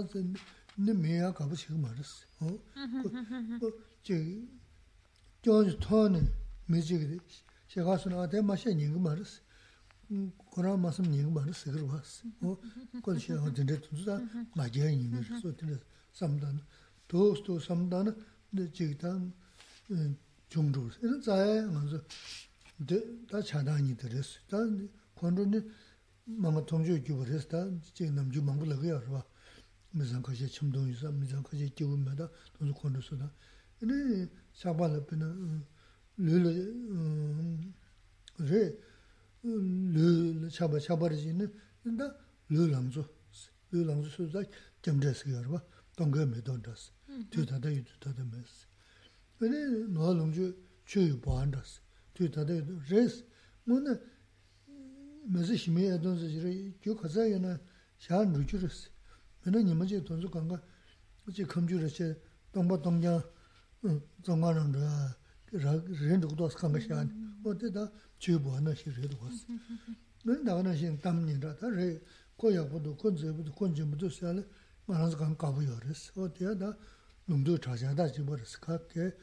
[0.77, 2.25] ne me ya kabu shiga ma rasi.
[4.03, 4.47] Chigi,
[5.41, 6.21] gyoji to ne
[6.67, 7.19] me chigi de,
[7.67, 9.39] shiga suna ate ma she nyingi ma rasi,
[10.51, 12.31] kora ma sam nyingi eh, ma rasi kiri wasi.
[13.01, 14.21] Kodi shiga on dinde tunzu ta
[14.55, 15.79] ma jaya nyingi rasi, o dinde
[16.11, 16.61] samdana.
[17.07, 18.13] Tos to samdana,
[18.71, 19.17] chigi ta
[20.49, 20.99] chungzhu rasi.
[21.05, 22.03] Ina zaya nganzu,
[23.27, 24.57] ta chadani de rasi, ta
[25.24, 25.60] 권론이
[26.24, 27.70] 뭔가 통주 주고 그랬다.
[27.94, 29.00] 지금 남주 망불을 해요.
[29.10, 29.24] 봐.
[29.90, 31.10] 무슨 것이 침동 있어.
[31.10, 32.28] 무슨 것이 기분마다
[32.58, 33.32] 돈 권도서다.
[33.78, 35.64] 근데 사발을 빼는
[36.20, 36.36] lū
[38.40, 38.62] rē,
[39.44, 41.48] lū chabā chabā rī jīne,
[41.96, 42.06] dā
[42.52, 43.04] lū lāngzū,
[43.72, 44.44] lū lāngzū sū dā
[44.82, 45.60] kiam rē sī yār bā,
[45.96, 46.92] tōnggā mē tōng dā sī,
[47.32, 48.68] tū tātā yu tū tātā mē sī.
[49.40, 49.60] Wē nē,
[49.96, 50.44] nō lōngzū
[50.84, 51.80] chū yu bān dā sī,
[52.12, 53.24] tū tātā yu tū rē sī,
[53.64, 54.13] mō nē, mē sī shī mē yā tōng sī jirē, kio khasā yu
[55.27, 57.59] mazi shimi ya donzi zhiri, gyo kaza ya na
[57.97, 58.89] shaa nuju rasi.
[59.43, 60.61] Mena nima zi donzi kanga,
[61.27, 62.15] zi kamju rasi,
[62.53, 63.23] dongpa dongya,
[63.83, 65.17] eh, zonga rang ra,
[65.51, 67.45] rin dhukudu wasi kanga shaa, mm-hmm.
[67.45, 69.45] o te da chubu wana shi rido wasi.
[69.49, 69.95] Mm-hmm.
[70.25, 71.99] Mena daga na shi tam nira, ta ri,
[72.37, 74.43] ko ya budu, kon zi budu, kon zi budu siya li,
[74.85, 76.11] ma ranzi kanga kabu ya rasi.
[76.15, 76.75] O te ya da
[77.27, 79.15] nungdu chasha da jibo rasi, ka ke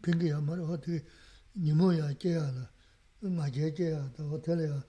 [0.00, 1.04] pingi ya mara, o te
[1.54, 2.70] nimo ya ke ya la,
[3.22, 4.86] nga ke ke ya, da o tele ya,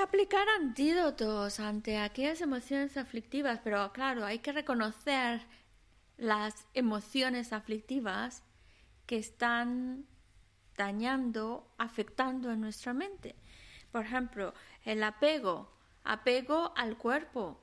[0.00, 5.42] Aplicar antídotos ante aquellas emociones aflictivas, pero claro, hay que reconocer
[6.16, 8.42] las emociones aflictivas
[9.06, 10.06] que están
[10.76, 13.34] dañando, afectando en nuestra mente.
[13.90, 14.54] Por ejemplo,
[14.84, 15.70] el apego,
[16.04, 17.60] apego al cuerpo.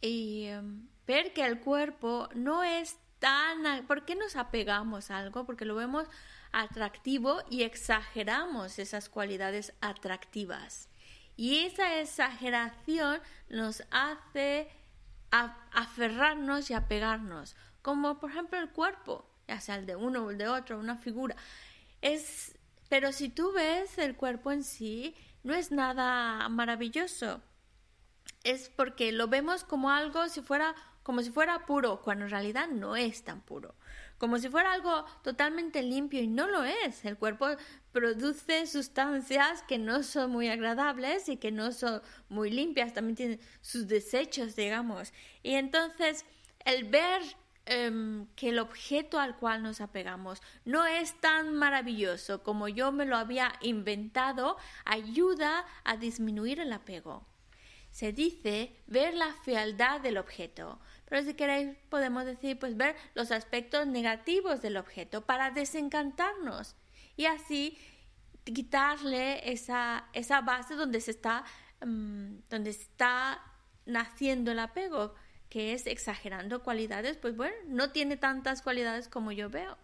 [0.00, 3.86] Y em, ver que el cuerpo no es tan...
[3.86, 5.44] ¿Por qué nos apegamos a algo?
[5.44, 6.08] Porque lo vemos
[6.52, 10.88] atractivo y exageramos esas cualidades atractivas.
[11.36, 14.68] Y esa exageración nos hace
[15.72, 20.38] aferrarnos y apegarnos, como por ejemplo el cuerpo, ya sea el de uno o el
[20.38, 21.34] de otro, una figura.
[22.02, 22.56] Es,
[22.88, 27.42] pero si tú ves el cuerpo en sí, no es nada maravilloso.
[28.44, 30.74] Es porque lo vemos como algo si fuera
[31.04, 33.76] como si fuera puro, cuando en realidad no es tan puro
[34.18, 37.04] como si fuera algo totalmente limpio y no lo es.
[37.04, 37.46] El cuerpo
[37.92, 43.40] produce sustancias que no son muy agradables y que no son muy limpias, también tiene
[43.60, 45.12] sus desechos, digamos.
[45.42, 46.24] Y entonces
[46.64, 47.22] el ver
[47.66, 53.06] em, que el objeto al cual nos apegamos no es tan maravilloso como yo me
[53.06, 57.26] lo había inventado, ayuda a disminuir el apego.
[57.90, 63.30] Se dice ver la fealdad del objeto, pero si queréis podemos decir pues ver los
[63.30, 66.76] aspectos negativos del objeto para desencantarnos
[67.16, 67.78] y así
[68.44, 71.44] quitarle esa, esa base donde se está
[71.80, 73.40] em, donde está
[73.86, 75.14] naciendo el apego
[75.54, 79.78] que es exagerando cualidades, pues bueno, no tiene tantas cualidades como yo veo.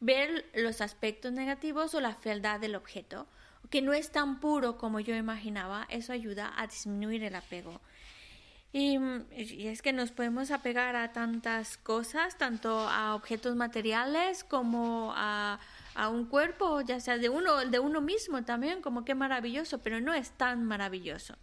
[0.00, 3.26] Ver los aspectos negativos o la fealdad del objeto,
[3.70, 7.80] que no es tan puro como yo imaginaba, eso ayuda a disminuir el apego.
[8.78, 8.98] Y,
[9.68, 15.58] es que nos podemos apegar a tantas cosas, tanto a objetos materiales como a,
[16.10, 20.12] un cuerpo, ya sea de uno, de uno mismo también, como que maravilloso, pero no
[20.12, 21.36] es tan maravilloso.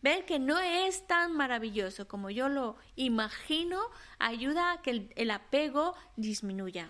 [0.00, 3.82] Ver que no es tan maravilloso como yo lo imagino
[4.18, 6.88] ayuda a que el, apego disminuya.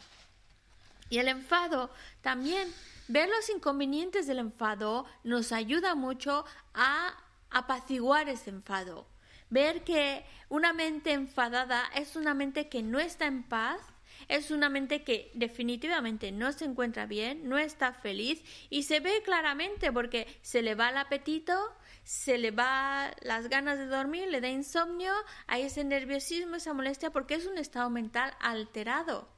[1.10, 1.90] Y el enfado
[2.22, 2.72] también,
[3.08, 7.16] ver los inconvenientes del enfado nos ayuda mucho a
[7.50, 9.08] apaciguar ese enfado.
[9.50, 13.80] Ver que una mente enfadada es una mente que no está en paz,
[14.28, 19.22] es una mente que definitivamente no se encuentra bien, no está feliz y se ve
[19.24, 21.56] claramente porque se le va el apetito,
[22.04, 25.12] se le va las ganas de dormir, le da insomnio,
[25.46, 29.28] hay ese nerviosismo, esa molestia, porque es un estado mental alterado.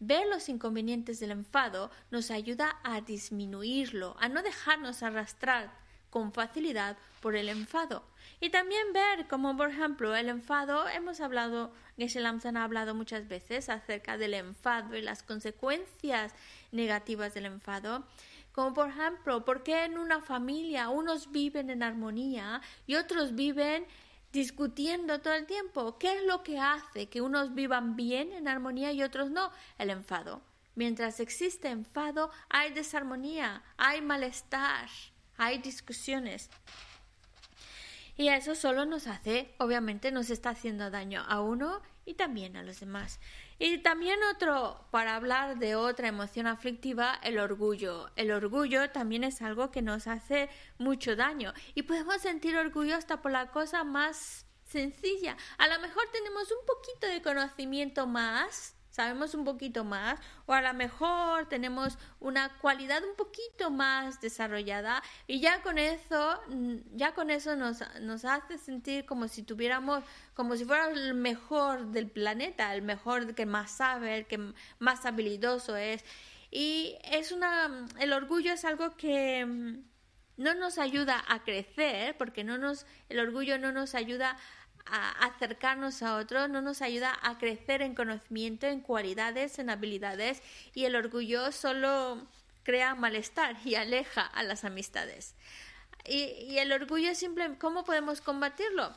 [0.00, 6.96] Ver los inconvenientes del enfado nos ayuda a disminuirlo, a no dejarnos arrastrar con facilidad
[7.20, 8.09] por el enfado.
[8.40, 13.28] Y también ver como, por ejemplo, el enfado, hemos hablado, Geshe Lamsan ha hablado muchas
[13.28, 16.34] veces acerca del enfado y las consecuencias
[16.72, 18.04] negativas del enfado.
[18.52, 23.86] Como por ejemplo, ¿por qué en una familia unos viven en armonía y otros viven
[24.32, 25.98] discutiendo todo el tiempo?
[25.98, 29.52] ¿Qué es lo que hace que unos vivan bien en armonía y otros no?
[29.76, 30.40] El enfado.
[30.74, 34.88] Mientras existe enfado, hay desarmonía, hay malestar,
[35.36, 36.48] hay discusiones.
[38.20, 42.62] Y eso solo nos hace, obviamente nos está haciendo daño a uno y también a
[42.62, 43.18] los demás.
[43.58, 48.10] Y también otro, para hablar de otra emoción aflictiva, el orgullo.
[48.16, 53.22] El orgullo también es algo que nos hace mucho daño y podemos sentir orgullo hasta
[53.22, 55.38] por la cosa más sencilla.
[55.56, 60.60] A lo mejor tenemos un poquito de conocimiento más sabemos un poquito más o a
[60.60, 67.14] lo mejor tenemos una cualidad un poquito más desarrollada y ya con eso mm, ya
[67.14, 72.10] con eso nos, nos hace sentir como si tuviéramos como si fuera el mejor del
[72.10, 76.04] planeta el mejor que más sabe el que más habilidoso es.
[76.50, 79.78] Y es una el orgullo es algo que mm,
[80.36, 84.36] no nos ayuda a crecer porque no nos el orgullo no nos ayuda a
[84.86, 90.42] acercarnos a otros, no nos ayuda a crecer en conocimiento, en cualidades, en habilidades
[90.74, 92.26] y el orgullo solo
[92.62, 95.34] crea malestar y aleja a las amistades.
[96.06, 98.92] Y, el orgullo simple, ¿cómo podemos combatirlo?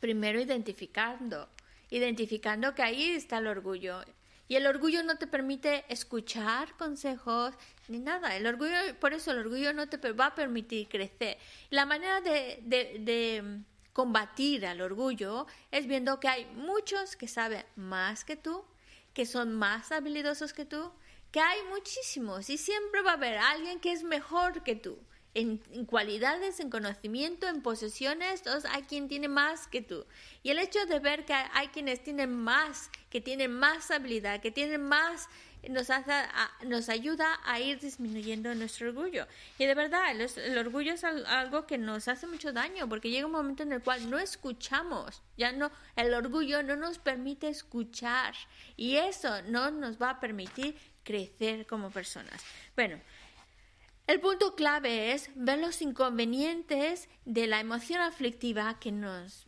[0.00, 1.48] Primero identificando,
[1.90, 4.02] identificando que ahí está el orgullo.
[4.46, 7.54] Y el orgullo no te permite escuchar consejos
[7.88, 8.36] ni nada.
[8.36, 11.38] El orgullo, por eso el orgullo no te va a permitir crecer.
[11.70, 13.64] La manera de
[13.94, 18.64] combatir al orgullo es viendo que hay muchos que saben más que tú,
[19.14, 20.92] que son más habilidosos que tú,
[21.30, 24.98] que hay muchísimos y siempre va a haber alguien que es mejor que tú.
[25.36, 30.06] En, cualidades, en conocimiento, en posesiones, todos hay quien tiene más que tú.
[30.44, 34.52] Y el hecho de ver que hay quienes tienen más, que tienen más habilidad, que
[34.52, 35.28] tienen más
[35.70, 36.12] nos, hace,
[36.66, 39.26] nos ayuda a ir disminuyendo nuestro orgullo.
[39.58, 43.32] Y de verdad, el, orgullo es algo que nos hace mucho daño porque llega un
[43.32, 48.34] momento en el cual no escuchamos, ya no, el orgullo no nos permite escuchar
[48.76, 52.42] y eso no nos va a permitir crecer como personas.
[52.74, 53.00] Bueno,
[54.06, 59.46] el punto clave es ver los inconvenientes de la emoción aflictiva que nos,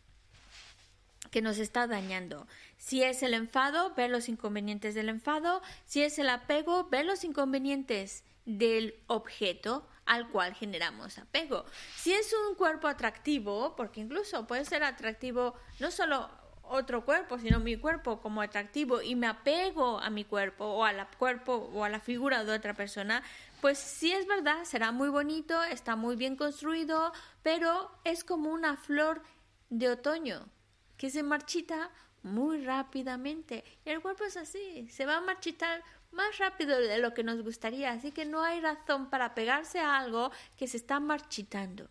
[1.29, 2.47] que nos está dañando.
[2.87, 5.61] Si es el enfado, ver los inconvenientes del enfado.
[5.83, 11.65] Si es el apego, ver los inconvenientes del objeto al cual generamos apego.
[11.97, 16.29] Si es un cuerpo atractivo, porque incluso puede ser atractivo no solo
[16.61, 20.93] otro cuerpo, sino mi cuerpo como atractivo y me apego a mi cuerpo o a
[20.93, 23.21] la cuerpo o a la figura de otra persona,
[23.59, 27.11] pues sí es verdad, será muy bonito, está muy bien construido,
[27.43, 29.23] pero es como una flor
[29.69, 30.47] de otoño
[30.95, 31.91] que se marchita
[32.27, 33.63] muy rápidamente.
[33.85, 37.41] Y el cuerpo es así, se va a marchitar más rápido de lo que nos
[37.41, 41.89] gustaría, así que no hay razón para pegarse a algo que se está marchitando.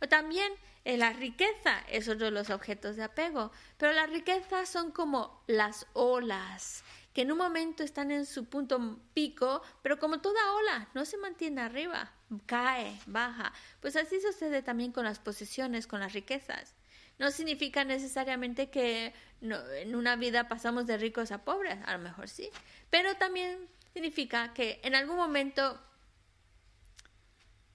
[0.00, 0.52] O también
[0.84, 5.42] eh, la riqueza es otro de los objetos de apego, pero las riquezas son como
[5.46, 10.88] las olas, que en un momento están en su punto pico, pero como toda ola,
[10.94, 12.12] no se mantiene arriba,
[12.46, 13.52] cae, baja.
[13.80, 16.74] Pues así sucede también con las posesiones, con las riquezas.
[17.18, 22.28] No significa necesariamente que en una vida pasamos de ricos a pobres, a lo mejor
[22.28, 22.48] sí,
[22.90, 25.80] pero también significa que en algún momento,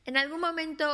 [0.05, 0.87] en algún momento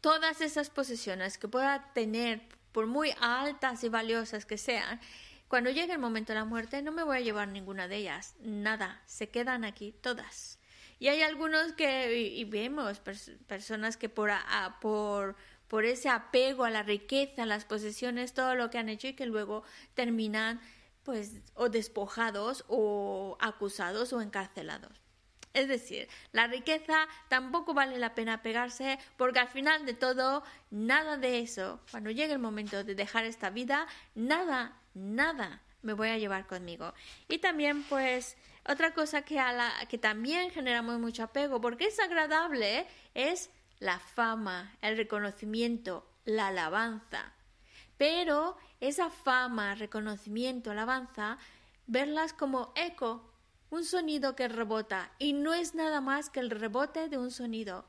[0.00, 2.40] todas esas posesiones que pueda tener,
[2.72, 5.00] por muy altas y valiosas que sean,
[5.48, 8.36] cuando llegue el momento de la muerte no me voy a llevar ninguna de ellas,
[8.40, 10.60] nada, se quedan aquí todas.
[11.00, 13.00] Y hay algunos que, y, vemos
[13.46, 14.30] personas que por,
[14.82, 15.34] por,
[15.70, 19.14] por ese apego a la riqueza, a las posesiones, todo lo que han hecho y
[19.14, 19.62] que luego
[19.94, 20.60] terminan
[21.04, 25.00] pues o despojados o acusados o encarcelados.
[25.54, 30.42] Es decir, la riqueza tampoco vale la pena pegarse porque al final de todo,
[30.72, 36.08] nada de eso, cuando llegue el momento de dejar esta vida, nada, nada me voy
[36.08, 36.94] a llevar conmigo.
[37.28, 38.36] Y también pues
[38.68, 43.50] otra cosa que, a la, que también generamos mucho apego porque es agradable es
[43.80, 47.32] la fama, el reconocimiento, la alabanza.
[47.96, 51.38] Pero esa fama, reconocimiento, alabanza,
[51.86, 53.30] verlas como eco,
[53.70, 57.86] un sonido que rebota y no es nada más que el rebote de un sonido,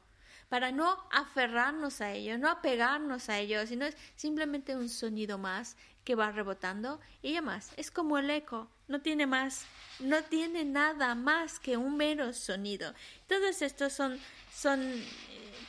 [0.52, 5.78] para no aferrarnos a ello, no apegarnos a ello, sino es simplemente un sonido más
[6.04, 9.66] que va rebotando y además es como el eco, no tiene más,
[10.00, 12.94] no tiene nada más que un mero sonido.
[13.28, 14.20] Todos estos son,
[14.54, 14.82] son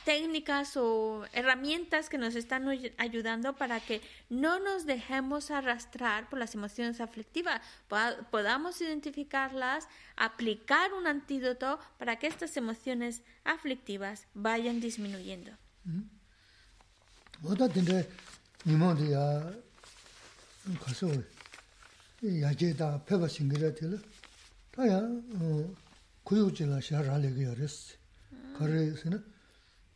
[0.05, 6.55] técnicas o herramientas que nos están ayudando para que no nos dejemos arrastrar por las
[6.55, 7.61] emociones aflictivas,
[8.31, 15.51] podamos identificarlas, aplicar un antídoto para que estas emociones aflictivas vayan disminuyendo.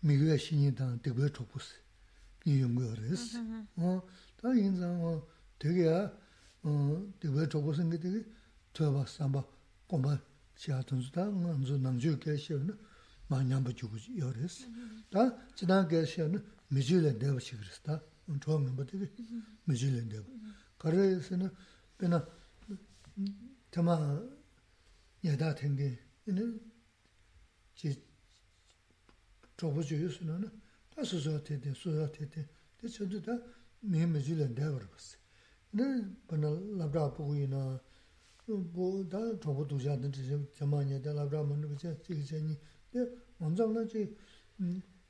[0.01, 1.75] 미규의 신이 다 되게 좋고스
[2.47, 3.15] 이 연구를
[3.77, 4.03] 어
[4.37, 5.27] 다인자 어
[5.59, 5.89] 되게
[6.63, 8.25] 어 되게 좋고스 게 되게
[8.73, 9.45] 저봐 삼바
[9.87, 10.17] 공부
[10.57, 12.79] 시아던스다 먼저 남주 계시는
[13.29, 14.67] 많이 안 붙이고 열었어
[15.11, 18.03] 다 지난 계시는 미줄에 되어시 그랬다
[18.41, 19.11] 좋은 거 되게
[19.65, 20.23] 미줄에 되어
[20.79, 21.51] 그래서는
[21.99, 22.27] 배나
[23.71, 24.21] tama
[25.23, 26.43] yada tengi, ina
[27.75, 28.06] chobo cho yu su na
[29.58, 30.52] chobo jo yu suna na,
[30.90, 32.48] ta suzo tete, suzo tete,
[32.78, 33.42] te chandu ta
[33.80, 35.18] mihima jilan dabar basi.
[35.72, 35.84] Na
[36.28, 37.82] pana labda pukuyi na,
[38.46, 40.22] ta chobo duja dante
[40.54, 42.58] jama nye, ta labda mandu bacha, chigi chanyi,
[42.90, 43.00] te
[43.38, 44.16] wanzang na chi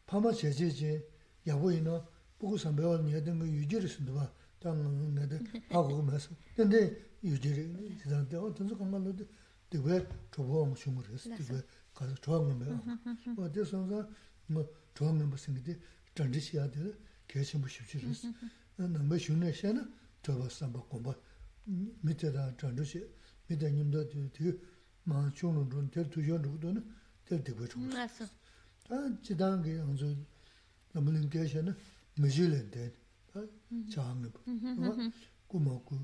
[0.05, 1.09] pama che che che,
[1.43, 2.01] yabo yi na,
[2.37, 8.51] puku sambewa nye denge yujiri sunduwa, ta nga de pakuku mesa, dende yujiri, chidante, o
[8.53, 9.27] tanzu kanga lo de,
[9.69, 12.99] dikwe chobo wang shungu resi, dikwe kaza chobo nga mewa.
[13.35, 14.07] O te sanza,
[14.46, 15.78] 뭐 좋은 멤버 생기데
[16.14, 16.94] 전지시야 돼
[17.28, 18.32] 계신 분 쉽지르스
[18.76, 19.92] 너무 쉬는 시에는
[20.22, 21.14] 저거 삼바 공부
[22.02, 23.06] 밑에다 전지시
[23.48, 24.58] 밑에 님도 되게
[25.04, 26.84] 막 좋은 좀될 두jon 누구도는
[27.24, 28.26] 될 되고 좀 맞어
[28.84, 30.16] 다 지단게 언제
[30.92, 31.74] 너무 계셔는
[32.16, 32.94] 무질인데
[33.32, 33.40] 다
[33.90, 35.10] 장을 어
[35.46, 35.98] 고마고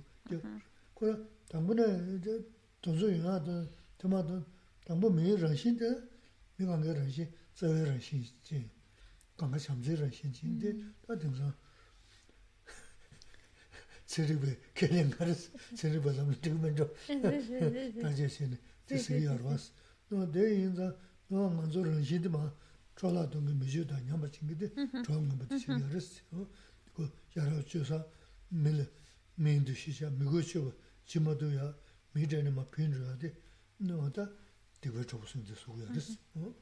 [0.94, 2.44] 그 당분에 이제
[2.80, 4.44] 돈소이나도 토마토
[4.84, 5.84] 당분 매일 러신데
[6.56, 8.69] 미간 게 러신 tsawera shinji,
[9.37, 10.93] ganga shamzera shinji, ndi mm.
[11.07, 11.53] ta tingsa
[14.05, 16.85] tsiribwe kenyan karis, tsiribwe zamla tingmenjo,
[18.01, 19.71] tangje shini, tisiri arwas.
[20.11, 20.95] Nwa de yinza,
[21.29, 22.51] nwa nganzo ranshinti ma
[22.95, 25.03] chola dungi mizhu da nyamba chingidi, mm-hmm.
[25.05, 26.21] chola ngamba tisiri aris.
[26.93, 28.05] Ko yara chosa
[28.51, 28.85] mili,
[29.37, 30.71] mindu shisha, migo chiwa,
[31.05, 31.73] chimadu ya,
[32.13, 33.31] midani ma pinru ya di,
[33.79, 34.29] nwa ta
[34.79, 36.09] tigwe chokusundi sugu ya aris.
[36.35, 36.53] Mm-hmm.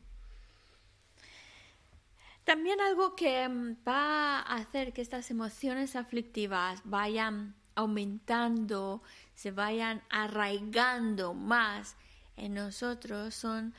[2.43, 9.01] También algo que mm, va a hacer que estas emociones aflictivas vayan aumentando,
[9.33, 11.95] se vayan arraigando más
[12.37, 13.73] en nosotros son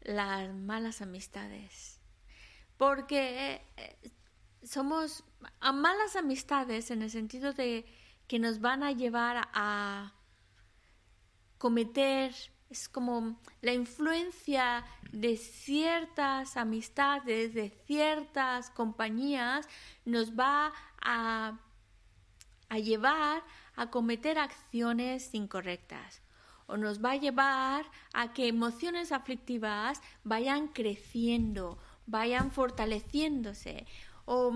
[0.00, 2.00] las malas amistades.
[2.76, 4.10] Porque eh,
[4.62, 5.24] somos
[5.60, 7.86] a malas amistades en el sentido de
[8.26, 10.14] que nos van a llevar a
[11.58, 12.34] cometer
[12.70, 19.68] es como la influencia de ciertas amistades, de ciertas compañías,
[20.04, 21.58] nos va a,
[22.70, 23.42] llevar
[23.76, 26.20] a cometer acciones incorrectas
[26.66, 33.86] o nos va a llevar a que emociones aflictivas vayan creciendo, vayan fortaleciéndose.
[34.26, 34.52] O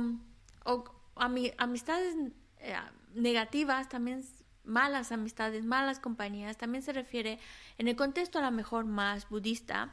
[0.64, 0.84] o
[1.58, 2.16] amistades
[2.58, 2.76] eh,
[3.14, 4.24] negativas también
[4.64, 7.38] malas amistades, malas compañías, también se refiere
[7.78, 9.92] en el contexto a lo mejor más budista,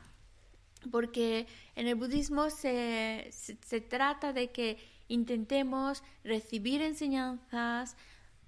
[0.92, 7.98] porque en el budismo se, se, trata de que intentemos recibir enseñanzas,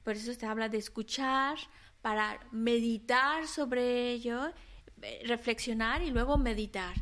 [0.03, 1.57] por eso se habla de escuchar,
[2.01, 4.51] para meditar sobre ello,
[5.01, 6.95] eh, reflexionar y luego meditar,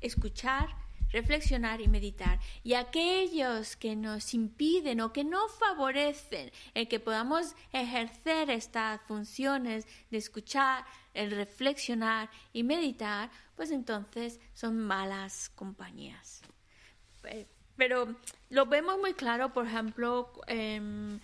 [0.00, 0.85] escuchar,
[1.16, 2.38] reflexionar y meditar.
[2.62, 9.86] Y aquellos que nos impiden o que no favorecen el que podamos ejercer estas funciones
[10.10, 16.42] de escuchar, el reflexionar y meditar, pues entonces son malas compañías.
[17.24, 17.46] Eh,
[17.76, 18.14] pero
[18.50, 21.20] lo vemos muy claro, por ejemplo, en,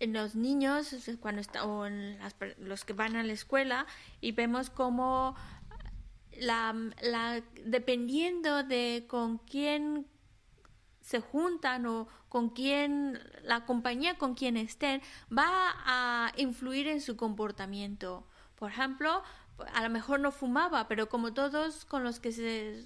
[0.00, 2.18] los niños cuando o en
[2.58, 3.86] los que van a la escuela
[4.20, 5.36] y vemos cómo
[6.40, 10.06] la, la, dependiendo de con quién
[11.00, 15.02] se juntan o con quién, la compañía con quien estén,
[15.36, 15.46] va
[15.84, 18.26] a influir en su comportamiento.
[18.54, 19.22] Por ejemplo,
[19.74, 22.84] a lo mejor no fumaba, pero como todos con los que se,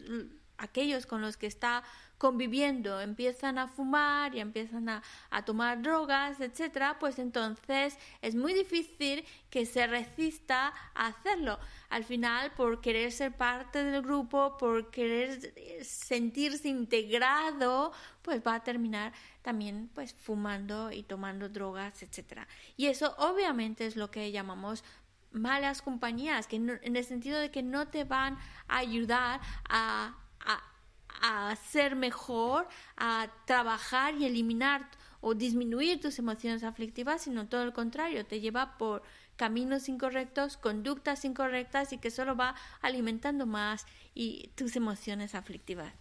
[0.58, 1.84] aquellos con los que está
[2.18, 5.02] conviviendo empiezan a fumar y empiezan a,
[5.44, 11.58] tomar drogas, etcétera, pues entonces es muy difícil que se resista a hacerlo.
[11.88, 17.92] Al final, por querer ser parte del grupo, por querer sentirse integrado,
[18.22, 19.12] pues va a terminar
[19.42, 22.48] también pues fumando y tomando drogas, etcétera.
[22.76, 24.82] Y eso obviamente es lo que llamamos
[25.32, 28.38] malas compañías, que en el sentido de que no te van
[28.68, 30.16] a ayudar a
[31.22, 34.88] a ser mejor, a trabajar y eliminar
[35.20, 39.02] o disminuir tus emociones aflictivas, sino todo lo contrario, te lleva por
[39.36, 45.92] caminos incorrectos, conductas incorrectas y que solo va alimentando más y tus emociones aflictivas.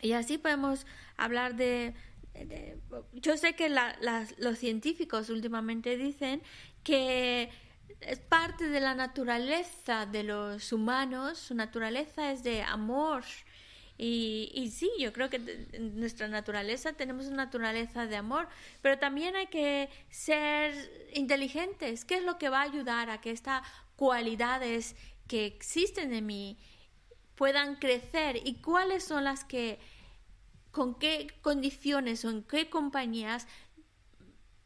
[0.00, 1.94] Y así podemos hablar de...
[3.14, 3.74] yo sé que
[4.38, 6.42] los científicos últimamente dicen
[6.82, 7.50] que
[8.00, 13.24] es parte de la naturaleza de los humanos, su naturaleza es de amor,
[13.96, 15.38] y, y sí, yo creo que
[15.78, 18.48] nuestra naturaleza tenemos una naturaleza de amor,
[18.82, 20.74] pero también hay que ser
[21.14, 22.04] inteligentes.
[22.04, 23.66] ¿Qué es lo que va a ayudar a que estas
[23.96, 24.96] cualidades
[25.28, 26.58] que existen en mí
[27.36, 28.40] puedan crecer?
[28.44, 29.78] ¿Y cuáles son las que,
[30.72, 33.46] con qué condiciones o en qué compañías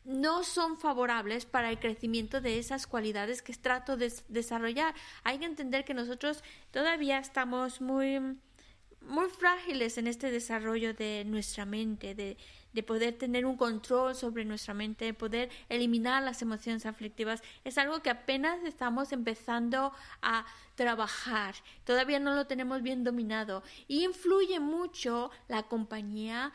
[0.05, 4.95] no son favorables para el crecimiento de esas cualidades que trato de desarrollar.
[5.23, 8.39] Hay que entender que nosotros todavía estamos muy
[9.09, 12.37] muy frágiles en este desarrollo de nuestra mente, de,
[12.73, 17.43] de, poder tener un control sobre nuestra mente, de poder eliminar las emociones aflictivas.
[17.65, 19.93] Es algo que apenas estamos empezando
[20.23, 21.55] a trabajar.
[21.85, 23.63] Todavía no lo tenemos bien dominado.
[23.89, 26.53] Y influye mucho la compañía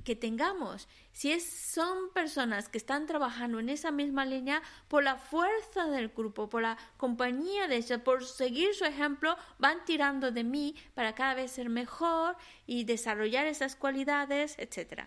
[0.00, 0.88] que tengamos.
[1.12, 6.08] Si es, son personas que están trabajando en esa misma línea, por la fuerza del
[6.08, 11.14] grupo, por la compañía de ellos, por seguir su ejemplo, van tirando de mí para
[11.14, 12.36] cada vez ser mejor
[12.66, 15.06] y desarrollar esas cualidades, etc.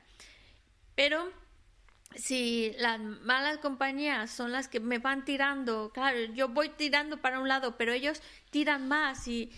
[0.96, 1.32] Pero
[2.16, 7.40] si las malas compañías son las que me van tirando, claro, yo voy tirando para
[7.40, 9.52] un lado, pero ellos tiran más y,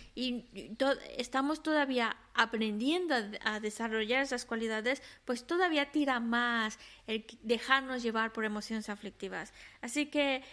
[1.18, 6.78] estamos todavía aprendiendo a, desarrollar esas cualidades, pues todavía tira más
[7.08, 9.54] el dejarnos llevar por emociones aflictivas.
[9.82, 10.44] Así que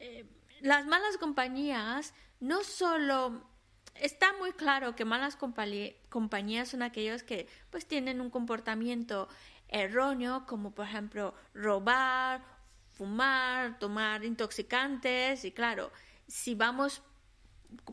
[0.00, 0.26] eh,
[0.60, 3.50] las malas compañías no solo
[3.94, 9.28] está muy claro que malas compañías son aquellos que pues tienen un comportamiento
[9.72, 12.44] erróneo, como por ejemplo robar,
[12.92, 15.90] fumar, tomar intoxicantes, y claro,
[16.28, 17.02] si vamos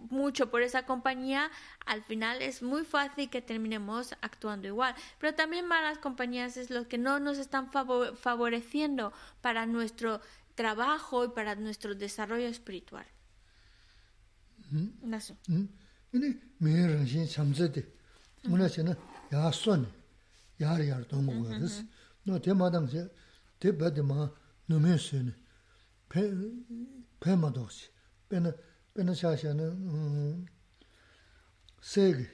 [0.09, 1.49] mucho por esa compañía,
[1.85, 4.95] al final es muy fácil que terminemos actuando igual.
[5.19, 10.21] Pero también malas compañías es lo que no nos están favoreciendo para nuestro
[10.55, 13.05] trabajo y para nuestro desarrollo espiritual.
[20.59, 21.79] yāra yāra tōngu gā rīs.
[22.27, 23.05] Nō te mātāṁ sē,
[23.59, 24.27] te bādi mā
[24.69, 25.33] nūmē sē nē,
[26.11, 27.87] pē mā tōg sē,
[28.29, 28.51] pē nā,
[28.93, 29.69] pē nā shā shā nē,
[31.91, 32.27] sē gī,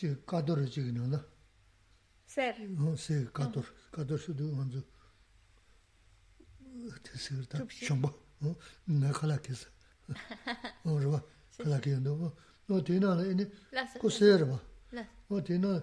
[0.00, 1.20] jī kādō rā jī gī nō nā.
[2.30, 2.68] Sē rī?
[3.04, 4.82] Sē gī, kādō rā, kādō shū tū ngā dzū,
[7.06, 8.12] te sē gī tā, shōmbā,
[8.92, 9.72] nā khālā kī sē,
[10.84, 11.22] rā bā,
[11.56, 12.28] khālā kī yā ndō bā,
[12.68, 14.60] nō te nā rā, kō sē rā bā,
[15.30, 15.82] nō te nā rā,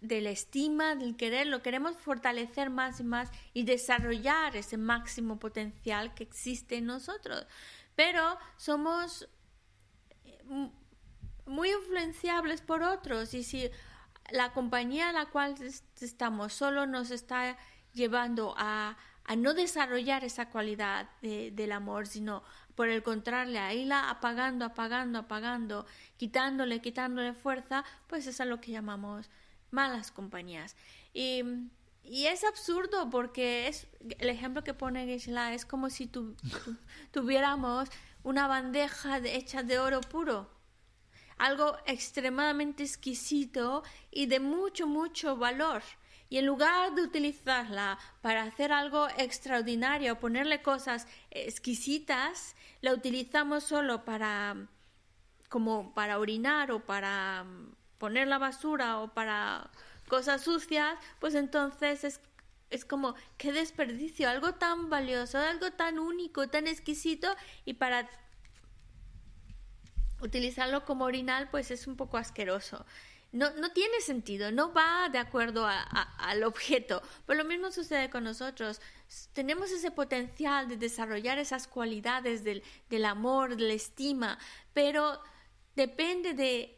[0.00, 6.14] la estima, del querer, lo queremos fortalecer más y más y desarrollar ese máximo potencial
[6.14, 7.46] que existe en nosotros.
[7.94, 9.28] Pero somos
[10.24, 10.38] eh,
[11.46, 13.70] muy influenciables por otros y si
[14.30, 15.54] la compañía en la cual
[16.00, 17.56] estamos solo nos está
[17.92, 22.44] llevando a, a no desarrollar esa cualidad del amor, sino
[22.74, 25.86] por el contrario, a irla apagando, apagando, apagando,
[26.16, 29.28] quitándole, quitándole fuerza, pues es a lo que llamamos
[29.70, 30.76] malas compañías.
[31.12, 31.42] Y,
[32.04, 33.86] y es absurdo porque es
[34.18, 36.06] el ejemplo que pone Gisela es como si
[37.12, 37.88] tuviéramos
[38.22, 40.58] una bandeja hecha de oro puro
[41.38, 45.82] algo extremadamente exquisito y de mucho, mucho valor.
[46.28, 54.04] Y en lugar de utilizarla para hacer algo extraordinario, ponerle cosas exquisitas, la utilizamos solo
[54.04, 54.68] para
[55.48, 57.46] como para orinar o para
[57.98, 59.70] poner la basura o para
[60.08, 62.20] cosas sucias, pues entonces es,
[62.70, 67.28] es como qué desperdicio, algo tan valioso, algo tan único, tan exquisito
[67.64, 68.08] y para
[70.20, 72.84] utilizarlo como orinal pues es un poco asqueroso
[73.32, 77.02] no, no tiene sentido, no va de acuerdo al objeto.
[77.26, 78.80] Pero lo mismo sucede con nosotros.
[79.32, 84.38] Tenemos ese potencial de desarrollar esas cualidades del, del amor, de la estima,
[84.72, 85.20] pero
[85.76, 86.77] depende de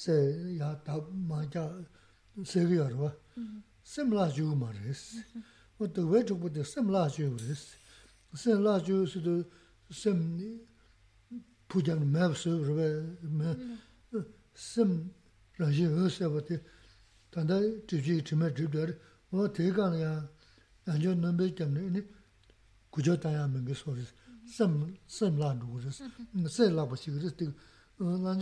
[0.00, 0.14] se
[0.58, 1.64] ya tab ma ja
[2.44, 3.10] se ge yor wa.
[3.82, 5.02] Sem la ju ma res
[5.78, 7.62] wo de we ju bu de sem la ju res
[8.42, 9.34] sem la ju su de
[10.00, 10.50] sem ni
[11.68, 12.88] pu jan me su re
[13.38, 13.48] me
[14.54, 14.90] sem
[15.58, 16.56] la ju se ba de
[17.30, 17.56] tan da
[17.88, 18.82] ju ji ji me ju de
[19.30, 20.12] wo de ga ya
[20.90, 22.02] an jo nan be jam ni
[22.90, 24.10] ku jo ta ya me ge so res
[24.56, 24.72] sem
[25.06, 26.02] sem la ju res
[26.56, 27.46] se la ba si res de
[27.98, 28.34] nā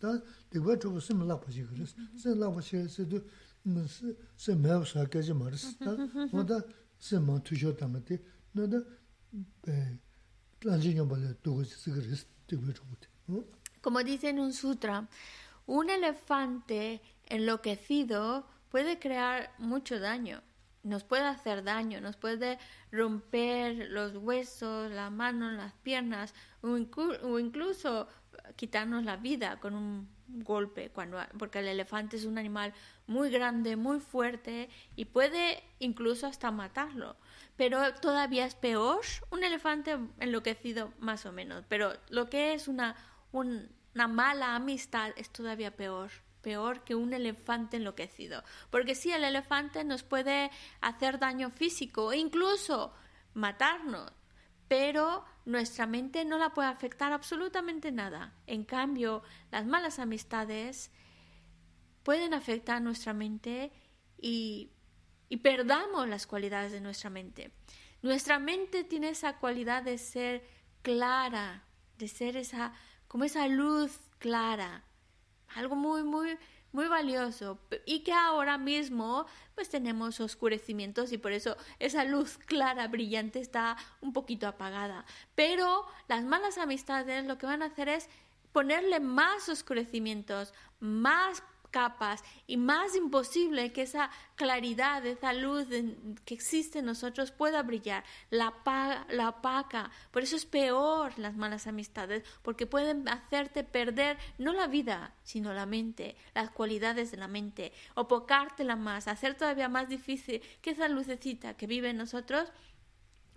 [0.00, 0.12] tā
[13.80, 15.08] Como dice en un sutra,
[15.66, 20.42] un elefante enloquecido puede crear mucho daño,
[20.82, 22.58] nos puede hacer daño, nos puede
[22.90, 28.08] romper los huesos, la mano, las piernas o, incluso
[28.56, 32.72] quitarnos la vida con un golpe, cuando, porque el elefante es un animal
[33.06, 37.16] muy grande, muy fuerte y puede incluso hasta matarlo.
[37.56, 39.00] Pero todavía es peor
[39.30, 42.94] un elefante enloquecido más o menos, pero lo que es una,
[43.32, 46.10] una mala amistad es todavía peor
[46.42, 48.42] peor que un elefante enloquecido.
[48.70, 52.92] Porque sí, el elefante nos puede hacer daño físico e incluso
[53.34, 54.12] matarnos,
[54.68, 58.34] pero nuestra mente no la puede afectar absolutamente nada.
[58.46, 60.90] En cambio, las malas amistades
[62.02, 63.72] pueden afectar nuestra mente
[64.20, 64.72] y
[65.28, 67.52] y perdamos las cualidades de nuestra mente.
[68.02, 70.46] Nuestra mente tiene esa cualidad de ser
[70.82, 71.64] clara,
[71.98, 72.72] de ser esa
[73.08, 74.84] como esa luz clara,
[75.54, 76.38] algo muy muy
[76.72, 82.88] muy valioso y que ahora mismo pues tenemos oscurecimientos y por eso esa luz clara
[82.88, 85.04] brillante está un poquito apagada.
[85.34, 88.08] Pero las malas amistades lo que van a hacer es
[88.52, 95.66] ponerle más oscurecimientos, más capas y más imposible que esa claridad, esa luz
[96.24, 98.54] que existe en nosotros pueda brillar, la,
[99.10, 99.90] la opaca.
[100.10, 105.52] Por eso es peor las malas amistades, porque pueden hacerte perder no la vida, sino
[105.52, 110.88] la mente, las cualidades de la mente, opocártela más, hacer todavía más difícil que esa
[110.88, 112.50] lucecita que vive en nosotros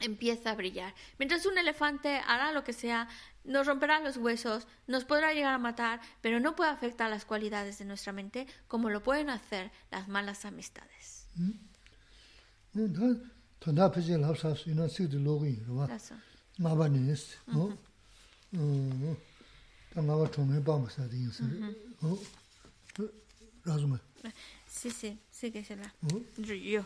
[0.02, 0.93] empieza a brillar.
[1.18, 3.08] Mientras un elefante hará lo que sea,
[3.43, 7.80] nos romperá los huesos, nos podrá llegar a matar, pero no puede afectar las cualidades
[7.80, 11.26] de nuestra mente como lo pueden hacer las malas amistades.
[24.68, 25.93] Sí, sí, sí que se la.
[26.38, 26.86] Yo.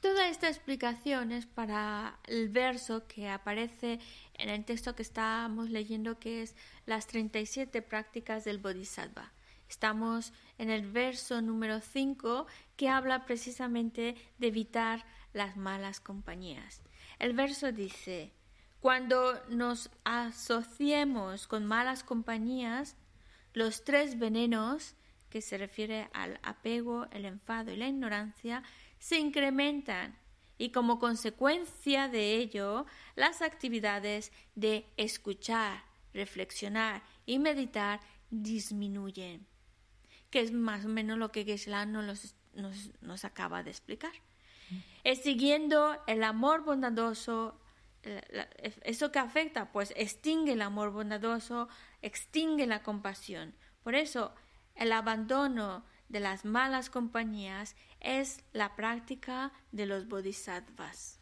[0.00, 4.00] Toda esta explicación es para el verso que aparece
[4.34, 9.32] en el texto que estamos leyendo, que es las 37 prácticas del Bodhisattva.
[9.72, 12.46] Estamos en el verso número 5
[12.76, 16.82] que habla precisamente de evitar las malas compañías.
[17.18, 18.34] El verso dice,
[18.80, 22.96] cuando nos asociemos con malas compañías,
[23.54, 24.94] los tres venenos,
[25.30, 28.62] que se refiere al apego, el enfado y la ignorancia,
[28.98, 30.18] se incrementan
[30.58, 32.84] y como consecuencia de ello,
[33.16, 39.50] las actividades de escuchar, reflexionar y meditar disminuyen
[40.32, 44.12] que es más o menos lo que geshe nos, nos, nos, acaba de explicar.
[45.04, 47.60] Es siguiendo el amor bondadoso,
[48.82, 51.68] eso que afecta, pues extingue el amor bondadoso,
[52.00, 53.54] extingue la compasión.
[53.84, 54.34] Por eso,
[54.74, 61.18] el abandono de las malas compañías es la práctica de los bodhisattvas.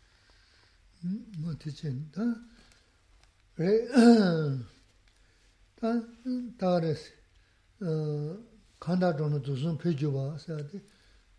[8.80, 10.82] 간다 돈은 두슨 표지 봐 사야데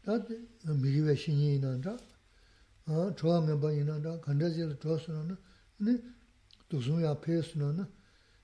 [0.06, 0.39] 다데
[0.82, 1.98] 미리베 신이 있는다
[2.86, 5.36] 어 좋아하면 봐 있는다 간다질 좋으는
[5.78, 5.98] 네
[6.70, 7.86] 두슨야 페스는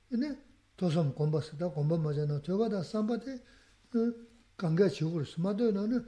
[0.09, 0.37] 네
[0.75, 3.43] 도섬 공부스다 공부 맞아나 저거다 삼바데
[3.89, 4.27] 그
[4.57, 6.05] 강가 지역을 스마도는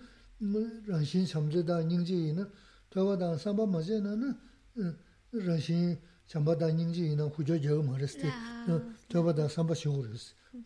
[0.88, 2.50] 런신 삼제다 닝지는
[2.92, 4.36] 저거다 삼바 맞아나는
[5.32, 7.57] 런신 sumado inana, ranshin chamze da nyingji ina, choga da samba majana, ranshin chamba da
[7.57, 8.29] nyingji ina, hujo jaga mariste,
[9.09, 10.09] choga da samba chigur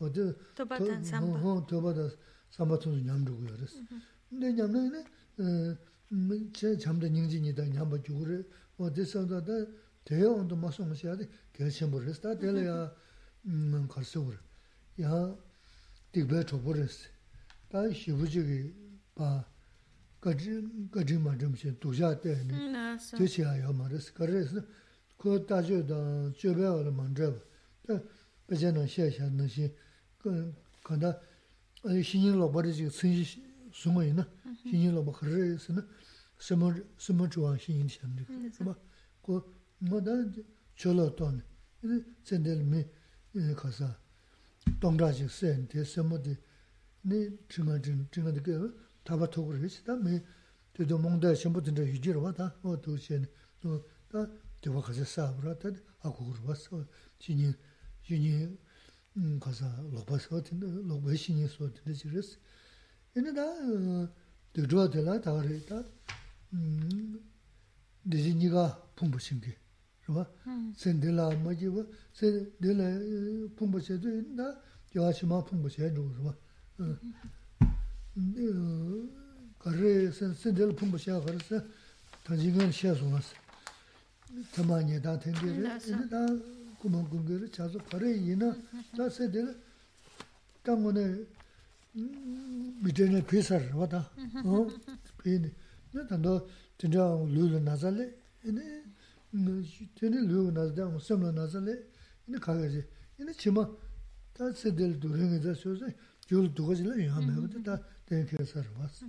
[0.01, 2.09] 어디 도바단 삼바 어 도바다
[2.51, 3.81] 삼바톤 냠르고 그랬어
[4.29, 5.05] 근데 냠르네
[5.41, 8.45] 어제 잠도 닝진이다 냠바 주고래
[8.77, 9.45] 어디서다
[10.05, 12.93] 대형도 마서 마셔야 돼 결심 버렸다 될래야
[13.47, 14.37] 음 가서 그래
[15.01, 15.35] 야
[16.13, 17.09] 디베 줘버렸어
[17.69, 18.73] 다 시부지기
[19.15, 19.45] 봐
[20.21, 24.61] 가지 가지 맞음시 도자 때네 되시아요 말았어 그래서
[25.24, 27.40] kō dāchū dāng chūbē wā rā māngchā bā,
[27.88, 27.96] dā
[28.50, 29.70] bāchā nā xē xā nā xī,
[30.20, 31.14] kā dā
[31.80, 33.40] xīnyī lōpa rā jī cīn xī
[33.72, 34.26] sūngā yī na,
[34.68, 35.86] xīnyī lōpa khā rā yī sī na,
[36.44, 38.76] sīmā chūwā xīnyī xā nā rī, bā,
[39.24, 39.40] kō
[39.88, 40.20] ngā dā
[40.76, 41.44] chō lō tō nā,
[41.88, 42.84] yī cīn dā mī
[43.56, 43.94] kā sā,
[44.84, 46.36] tōng rā jī sē nā, tē sīmā dī,
[47.08, 47.80] nī chīngā
[48.12, 48.60] chīngā dā kā
[49.08, 50.20] tā bā tō rā yī sī, dā mī,
[50.76, 53.24] tē dō mōng dā xīmbō dā rā yī jī rā wā, dā, wā tō xē
[53.24, 53.80] nā,
[54.12, 54.28] dā,
[54.64, 56.78] dewa kaza sabra tad akurwa sa
[57.20, 57.54] chini
[58.06, 58.58] chini
[59.44, 62.38] kaza lokpa sa tinda lokpa shini so tinda chiris
[63.16, 63.46] ina da
[64.54, 65.84] dhruwa dila dhari da
[68.10, 68.64] dhizi niga
[68.96, 69.54] pungpa shingi
[70.08, 70.24] rwa
[70.76, 72.86] sen dila majiwa sen dila
[73.56, 74.46] pungpa shedu ina
[74.94, 76.34] yawa shima pungpa shedu rwa
[79.60, 81.62] kari sen dila pungpa shedu kari sen
[82.24, 83.36] tanjingan shedu wasa
[84.54, 86.42] tamañi dāng tēngi rē, yīni dāng
[86.82, 88.50] kumāng kungi rē, chāzu parē yīna,
[88.98, 89.54] dā sē dē rē,
[90.66, 91.04] dāng gu nē,
[92.82, 94.08] mitē nē pēsā rē wā dāng,
[95.22, 95.50] pē nē,
[95.94, 96.34] nē tāndō
[96.82, 98.10] tēndā lū lū nāsā lē,
[98.46, 98.64] yīni,
[100.00, 101.78] tēnī lū lū nāsā dāng, sēm lū nāsā lē,
[102.26, 102.82] yīni kāgā rē,
[103.20, 103.64] yīni chīmā,
[104.34, 105.94] dā sē dē rē dū rē ngē dā sō sē,
[106.26, 107.78] gyō lū dū gā jī lē yā mē wā dā
[108.10, 109.06] tēngi kēsā rē wā sē,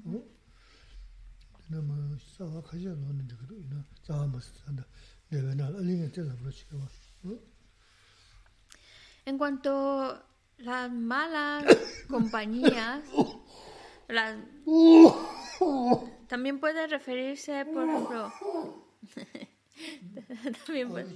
[1.65, 4.85] tēnā mā sā wā kāshā lō nē
[9.27, 9.73] En cuanto
[10.03, 10.27] a
[10.59, 11.65] las malas
[12.09, 13.01] compañías,
[14.09, 14.37] las...
[16.29, 18.33] también puede referirse, por ejemplo,
[20.67, 21.15] también puede...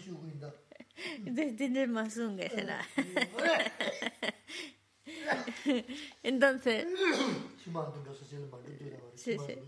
[6.22, 6.86] Entonces,
[9.14, 9.58] sí, sí.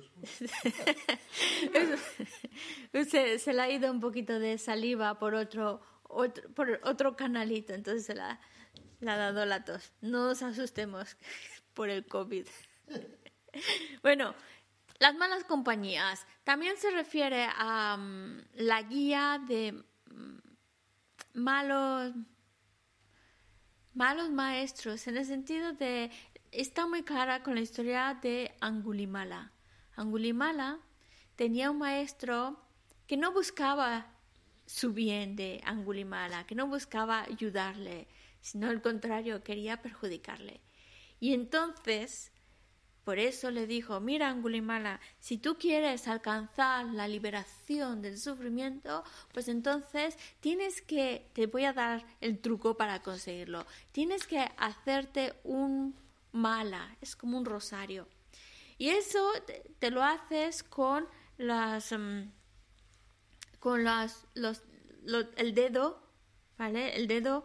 [3.11, 5.80] se, se le ha ido un poquito de saliva por otro
[6.11, 8.40] otro, por otro canalito, entonces se la,
[9.00, 9.92] la ha dado la tos.
[10.00, 11.16] No nos asustemos
[11.74, 12.46] por el COVID.
[14.02, 14.34] bueno,
[14.98, 16.26] las malas compañías.
[16.44, 20.40] También se refiere a um, la guía de um,
[21.34, 22.12] malos,
[23.95, 26.11] malos maestros, en el sentido de,
[26.53, 29.53] está muy clara con la historia de Angulimala.
[29.97, 30.78] Angulimala
[31.36, 32.61] tenía un maestro
[33.07, 34.14] que no buscaba
[34.66, 38.07] su bien de Angulimala, que no buscaba ayudarle,
[38.41, 40.61] sino al contrario, quería perjudicarle.
[41.18, 42.30] Y entonces
[43.11, 49.02] Por eso le dijo, mira Angulimala, si tú quieres alcanzar la liberación del sufrimiento,
[49.32, 55.34] pues entonces tienes que, te voy a dar el truco para conseguirlo, tienes que hacerte
[55.42, 55.96] un
[56.30, 58.06] mala, es como un rosario.
[58.78, 59.28] Y eso
[59.80, 61.04] te, lo haces con
[61.36, 61.90] las...
[61.90, 62.30] Mm,
[63.58, 64.62] con las, los,
[65.34, 66.00] el dedo,
[66.58, 66.94] ¿vale?
[66.94, 67.42] El dedo,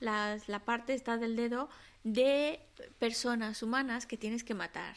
[0.00, 1.68] las, la parte está del dedo
[2.04, 2.60] de
[2.98, 4.96] personas humanas que tienes que matar.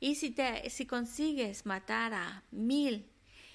[0.00, 3.06] Y si, te, si consigues matar a mil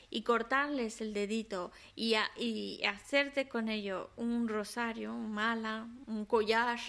[0.09, 6.79] y cortarles el dedito y, y hacerte con ello un rosario, un mala, un collar,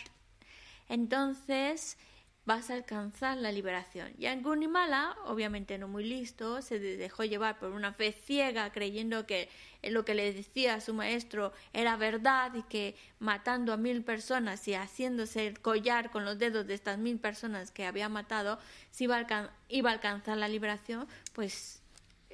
[0.89, 1.97] entonces
[2.45, 4.12] vas a alcanzar la liberación.
[4.18, 9.49] Y Angunimala, obviamente no muy listo, se dejó llevar por una fe ciega, creyendo que
[9.82, 14.74] lo que le decía su maestro era verdad y que matando a mil personas y
[14.74, 18.59] haciéndose el collar con los dedos de estas mil personas que había matado,
[18.99, 21.82] iba iba a alcanzar la liberación, pues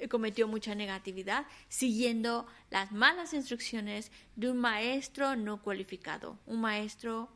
[0.07, 7.29] cometió mucha negatividad, siguiendo las malas instrucciones de un maestro no cualificado, un maestro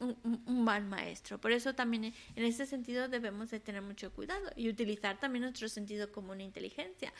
[0.00, 1.40] un, mal maestro.
[1.40, 5.68] Por eso también en ese sentido debemos de tener mucho cuidado y utilizar también nuestro
[5.68, 7.12] sentido común e inteligencia.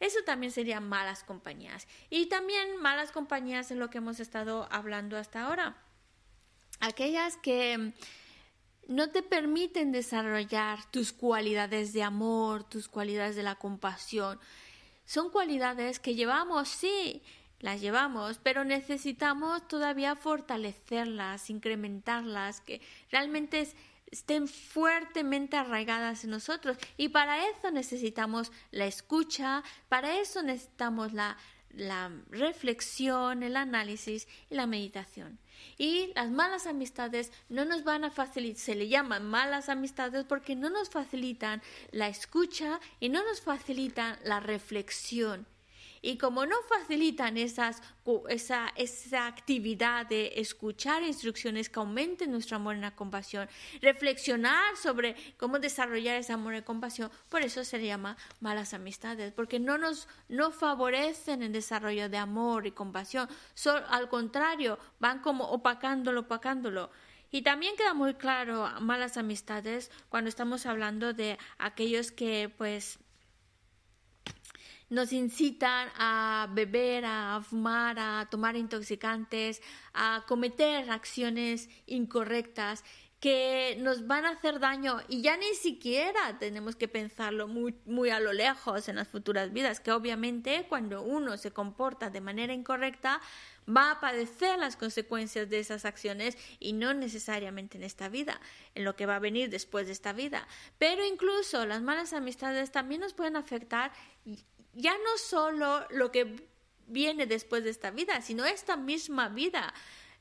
[0.00, 1.86] Eso también serían malas compañías.
[2.10, 5.76] Y también malas compañías en lo que hemos estado hablando hasta ahora.
[6.80, 7.92] Aquellas que
[8.88, 14.40] no te permiten desarrollar tus cualidades de amor, tus cualidades de la compasión.
[15.04, 17.22] Son cualidades que llevamos, sí,
[17.62, 23.66] las llevamos, pero necesitamos todavía fortalecerlas, incrementarlas, que realmente
[24.10, 26.76] estén fuertemente arraigadas en nosotros.
[26.98, 31.38] Y para eso necesitamos la escucha, para eso necesitamos la,
[31.70, 35.38] la reflexión, el análisis y la meditación.
[35.78, 40.56] Y las malas amistades no nos van a facilitar, se le llaman malas amistades porque
[40.56, 45.46] no nos facilitan la escucha y no nos facilitan la reflexión.
[46.04, 47.80] Y como no facilitan esas,
[48.28, 53.48] esa, esa actividad de escuchar instrucciones que aumenten nuestro amor y la compasión,
[53.80, 59.60] reflexionar sobre cómo desarrollar ese amor y compasión, por eso se llama malas amistades, porque
[59.60, 63.28] no nos no favorecen el desarrollo de amor y compasión,
[63.88, 66.90] al contrario, van como opacándolo, opacándolo.
[67.30, 72.98] Y también queda muy claro malas amistades cuando estamos hablando de aquellos que pues
[74.92, 79.62] nos incitan a beber, a fumar, a tomar intoxicantes,
[79.94, 82.84] a cometer acciones incorrectas
[83.18, 88.10] que nos van a hacer daño y ya ni siquiera tenemos que pensarlo muy, muy
[88.10, 92.52] a lo lejos en las futuras vidas, que obviamente cuando uno se comporta de manera
[92.52, 93.20] incorrecta
[93.68, 98.40] va a padecer las consecuencias de esas acciones y no necesariamente en esta vida,
[98.74, 100.48] en lo que va a venir después de esta vida.
[100.78, 103.92] Pero incluso las malas amistades también nos pueden afectar
[104.74, 106.48] ya no solo lo que
[106.86, 109.72] viene después de esta vida, sino esta misma vida.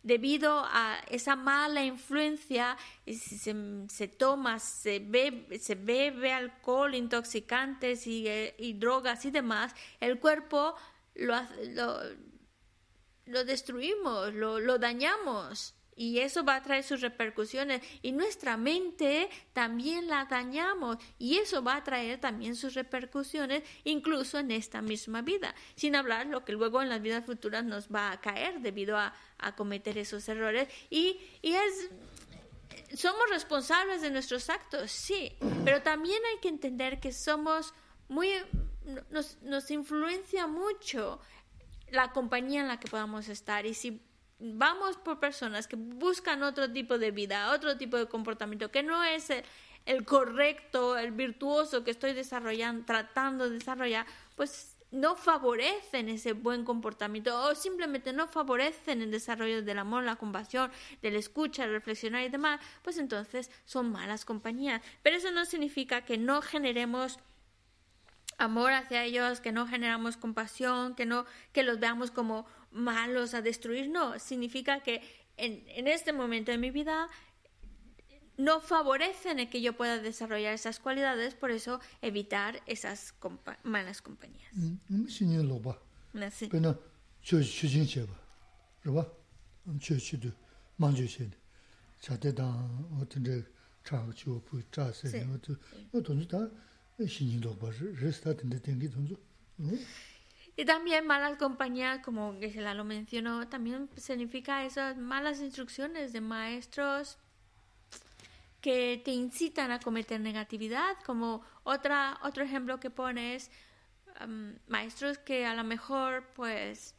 [0.03, 2.75] Debido a esa mala influencia,
[3.05, 3.55] se,
[3.87, 10.19] se toma, se bebe, se bebe alcohol, intoxicantes y, eh, y drogas y demás, el
[10.19, 10.75] cuerpo
[11.13, 11.35] lo,
[11.73, 11.99] lo,
[13.25, 17.83] lo destruimos, lo, lo dañamos y eso va a traer sus repercusiones.
[18.01, 24.39] Y nuestra mente también la dañamos y eso va a traer también sus repercusiones incluso
[24.39, 28.11] en esta misma vida, sin hablar lo que luego en las vidas futuras nos va
[28.11, 29.13] a caer debido a,
[29.55, 30.67] cometer esos errores.
[30.89, 31.89] Y, y es
[32.95, 35.33] somos responsables de nuestros actos, sí,
[35.63, 37.75] pero también hay que entender que somos
[38.07, 38.29] muy
[39.11, 41.19] nos, nos influencia mucho
[41.91, 43.65] la compañía en la que podamos estar.
[43.65, 44.01] Y si
[44.41, 49.03] vamos por personas que buscan otro tipo de vida, otro tipo de comportamiento, que no
[49.03, 49.29] es
[49.85, 54.05] el, correcto, el virtuoso que estoy desarrollando, tratando de desarrollar,
[54.35, 60.17] pues no favorecen ese buen comportamiento o simplemente no favorecen el desarrollo del amor, la
[60.17, 60.69] compasión,
[61.01, 64.81] del escucha, el reflexionar y demás, pues entonces son malas compañías.
[65.01, 67.19] Pero eso no significa que no generemos
[68.37, 73.41] amor hacia ellos, que no generamos compasión, que no que los veamos como malos a
[73.41, 75.01] destruir, no, significa que
[75.37, 77.07] en, en este momento de mi vida
[78.37, 84.01] no favorecen el que yo pueda desarrollar esas cualidades, por eso evitar esas compa malas
[84.01, 84.51] compañías.
[86.13, 86.47] Merci.
[100.61, 107.17] Y también malas compañías, como Gisela lo mencionó, también significa esas malas instrucciones de maestros
[108.61, 113.49] que te incitan a cometer negatividad, como otra, otro ejemplo que pones,
[114.67, 116.93] maestros que a lo mejor pues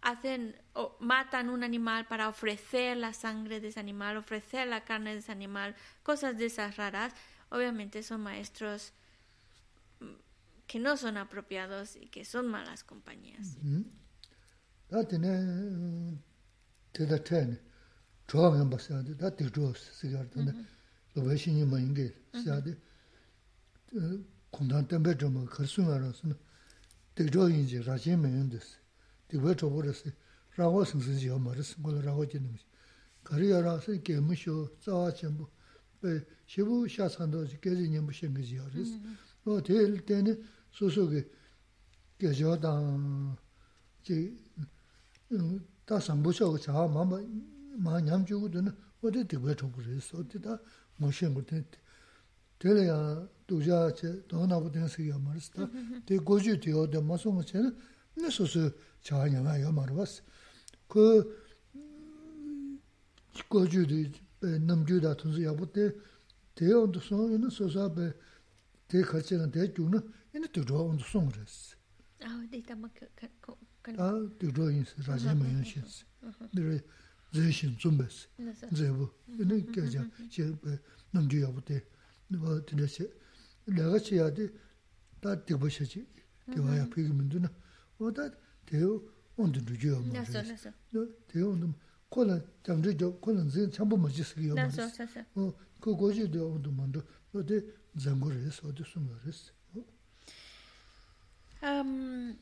[0.00, 5.12] hacen o matan un animal para ofrecer la sangre de ese animal, ofrecer la carne
[5.12, 7.12] de ese animal, cosas de esas raras,
[7.50, 8.94] obviamente son maestros
[10.66, 13.56] que no son apropiados y que son malas compañías.
[13.62, 13.84] Mm-hmm.
[14.90, 16.20] Da tene
[16.92, 17.58] te da ten
[18.26, 20.52] chua ngan ba sa da ti chua si gar da
[21.14, 22.14] lo ba shi ni ma ing ge
[22.44, 22.78] sa de
[24.50, 26.36] kong dan ten be jo ma kar su ma ra su na
[27.14, 28.76] ti chua yin ji ra ji me yin de si
[29.26, 30.12] ti ba chua bo ra si
[30.56, 32.60] ra wo sing sing ji yo ma ra si ngol ra wo ji ni
[33.22, 35.48] ka ri ya ra si ge mu shu za wa chen bu
[36.00, 38.64] be shi bu sha san do ji ge ji ni mu shen ge ji yo
[38.64, 38.94] ra si.
[38.94, 39.32] Mm-hmm.
[39.44, 40.38] Lo te el tene
[40.74, 41.30] 소소 그
[42.18, 43.36] 교조당
[44.02, 44.36] 지
[45.86, 47.20] 다상 부셔고 자 마마
[47.78, 50.58] 마냠 주고든 어디 되고 좀 그래서 어.디다
[50.96, 51.64] 모신 것들
[52.58, 55.68] 되려야 도자 제 돈하고 된스야 말스다.
[56.06, 57.76] 대 고주 되어도 무슨 무슨
[58.16, 58.70] 무슨
[59.00, 60.22] 자냐가 요 말았어.
[60.88, 61.44] 그
[63.48, 63.94] 고주도
[64.40, 65.90] 남주다 통수 야부터
[66.54, 68.12] 대원도 소는 소사베
[68.88, 70.00] 대 같이는 대주는
[78.97, 80.77] bū, yā nā kā chā chē bē
[81.13, 81.77] nām chū yā bū tē,
[82.33, 83.05] nā tē nā chē,
[83.75, 84.49] lā gā chē yā tē,
[85.21, 86.01] tā tē bā shā chē,
[86.49, 87.51] tē wā yā pē kī mī ndū nā,
[88.01, 88.31] wā tā
[88.69, 89.01] 대요
[89.35, 90.71] 온도 주죠 뭐 나서 나서
[91.27, 91.73] 대요 온도
[92.07, 97.01] 콜라 장주죠 콜라 진 참부 뭐 지스기요 나서 나서 어 그거지도 온도 만도
[97.33, 97.65] 어디
[97.97, 99.51] 장고르스 어디 숨어르스
[101.64, 102.36] um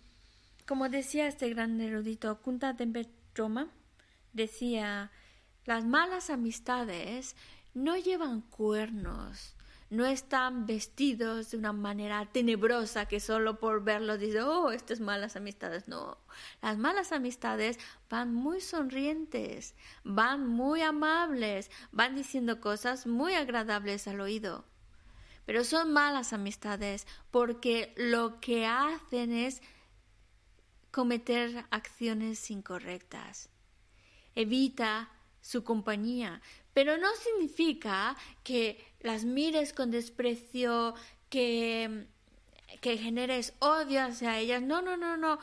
[0.67, 3.69] como decía este gran erudito Kunta Tempetroma
[4.33, 5.11] decía
[5.65, 7.37] las malas amistades
[7.75, 9.55] no llevan cuernos
[9.93, 15.37] no están vestidos de una manera tenebrosa que solo por verlos dice, oh, estas malas
[15.37, 15.87] amistades.
[15.87, 16.17] No,
[16.63, 17.79] las malas amistades
[18.09, 24.65] van muy sonrientes, van muy amables, van diciendo cosas muy agradables al oído.
[25.45, 29.63] Pero son malas amistades porque lo que hacen es
[30.91, 33.49] cometer acciones incorrectas.
[34.35, 35.11] Evita
[35.41, 36.41] su compañía,
[36.73, 40.95] pero no significa que las mires con desprecio,
[41.29, 42.07] que,
[42.81, 44.63] que generes odio hacia ellas.
[44.63, 45.39] No, no, no, no.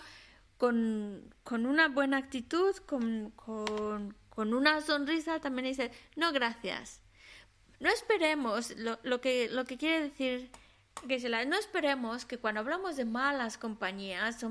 [0.58, 7.02] Con, con una buena actitud, con, con, con, una sonrisa, también dice, no, gracias.
[7.80, 10.52] No esperemos, lo, lo, que, lo que quiere decir
[11.48, 14.46] no esperemos que cuando hablamos de malas compañías,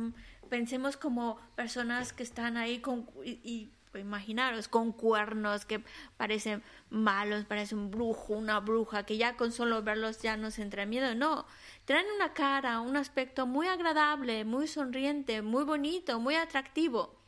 [0.49, 5.83] pensemos como personas que están ahí con, y imaginaros, con cuernos que
[6.17, 10.87] parecen malos, parece un brujo, una bruja, que ya con solo verlos ya nos entra
[10.87, 11.15] miedo.
[11.15, 11.47] No,
[11.85, 17.19] traen una cara, un aspecto muy agradable, muy sonriente, muy bonito, muy atractivo.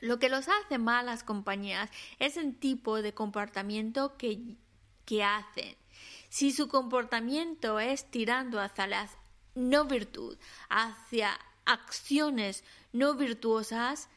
[0.00, 4.56] Lo que los hace malas compañías es el tipo de comportamiento que,
[5.06, 5.74] que hacen.
[6.28, 9.08] Si su comportamiento es tirando hacia la
[9.54, 10.36] no virtud,
[10.68, 12.62] hacia acciones
[12.92, 14.10] no virtuosas,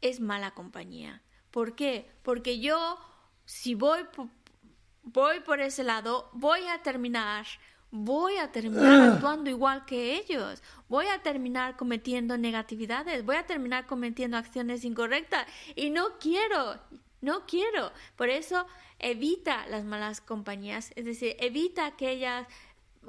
[0.00, 1.22] es mala compañía.
[1.50, 2.10] ¿Por qué?
[2.22, 2.98] Porque yo,
[3.44, 4.06] si voy,
[5.02, 7.46] voy por ese lado, voy a terminar,
[7.90, 13.86] voy a terminar actuando igual que ellos, voy a terminar cometiendo negatividades, voy a terminar
[13.86, 16.78] cometiendo acciones incorrectas y no quiero,
[17.26, 17.92] no quiero.
[18.16, 18.66] Por eso
[18.98, 22.46] evita las malas compañías, es decir, evita aquellas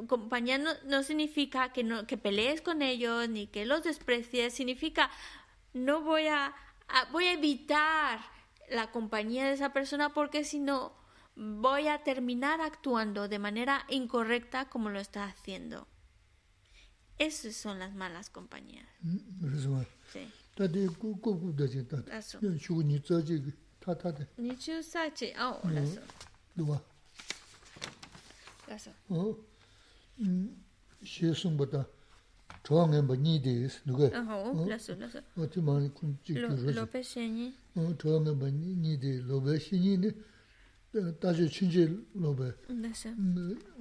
[0.08, 5.10] compañías no, no significa que, no, que pelees con ellos ni que los desprecies, significa
[5.74, 6.54] no voy a
[7.12, 8.20] voy a evitar
[8.70, 10.94] la compañía de esa persona porque si no
[11.36, 15.88] voy a terminar actuando de manera incorrecta como lo está haciendo.
[17.20, 18.88] Esas son las malas compañías.
[20.14, 20.32] Sí.
[32.87, 34.09] ngāmba nī dēs, nukā?
[34.15, 35.21] Ahō, lāsō, lāsō.
[35.37, 36.75] O tī māni kūn chī kī rōsō.
[36.77, 37.49] Lōpē shēnyi.
[37.75, 40.13] Chōwa ngāmba nī dē, lōpē shēnyi nī,
[41.19, 41.89] tāshō chīnchī
[42.23, 42.49] lōpē.
[42.71, 43.11] Lāsō.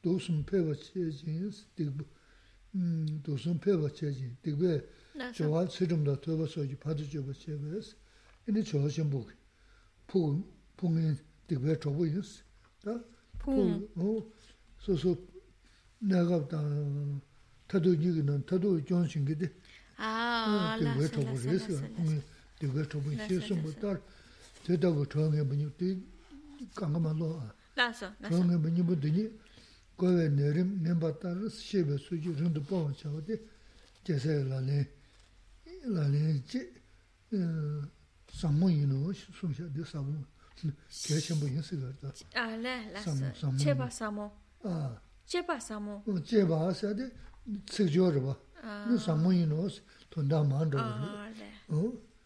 [0.03, 2.05] dōsum pēwa chē jīn, dīgbā
[3.25, 4.75] dōsum pēwa chē jīn, dīgbā
[5.37, 7.93] chōwā tsirīm dā tōwa sōjī pātī chōwa chē wās,
[8.49, 9.31] inī chōwa chēm bōg,
[10.11, 11.15] pōng yīn
[11.49, 12.33] dīgbā chōpū yīn,
[12.83, 12.97] dā
[13.41, 13.85] pōng,
[14.85, 15.15] sō sō
[16.11, 16.59] nā gāb dā
[17.71, 19.49] tadō jīg nā, tadō jōn shīng gīdī,
[19.97, 21.71] dīgbā chōpū rīs,
[22.59, 24.03] dīgbā chōpū yīn chē sōng bō tār,
[24.67, 25.95] tētā gō chōwa ngā bā
[26.77, 27.47] kāngā mā lō ā.
[27.75, 28.39] Lā sō, lā sō.
[28.39, 29.25] Rōngi mā nīmbu dhīni
[29.99, 33.39] kōwe nē rīm mēmbā tā rī shēbē sūjī rīndu pōwa chā wā tī
[34.07, 34.79] jēsē lā lē,
[35.95, 36.61] lā lē jī
[38.39, 40.15] sāmbō yī nō sōng shā dī sāmbō,
[40.59, 42.13] kia shēmbō yī sī gā rī tā.
[42.43, 44.27] Ā lē, lā sō, chē bā sāmbō.
[44.67, 44.75] Ā.
[45.31, 45.95] Chē bā sāmbō.
[46.27, 47.09] Chē bā sā tī
[47.71, 48.35] cik jō rī bā,
[48.91, 49.67] nī sāmbō yī nō
[50.13, 50.83] tōndā mā rī rī.
[50.83, 51.49] Ā lē,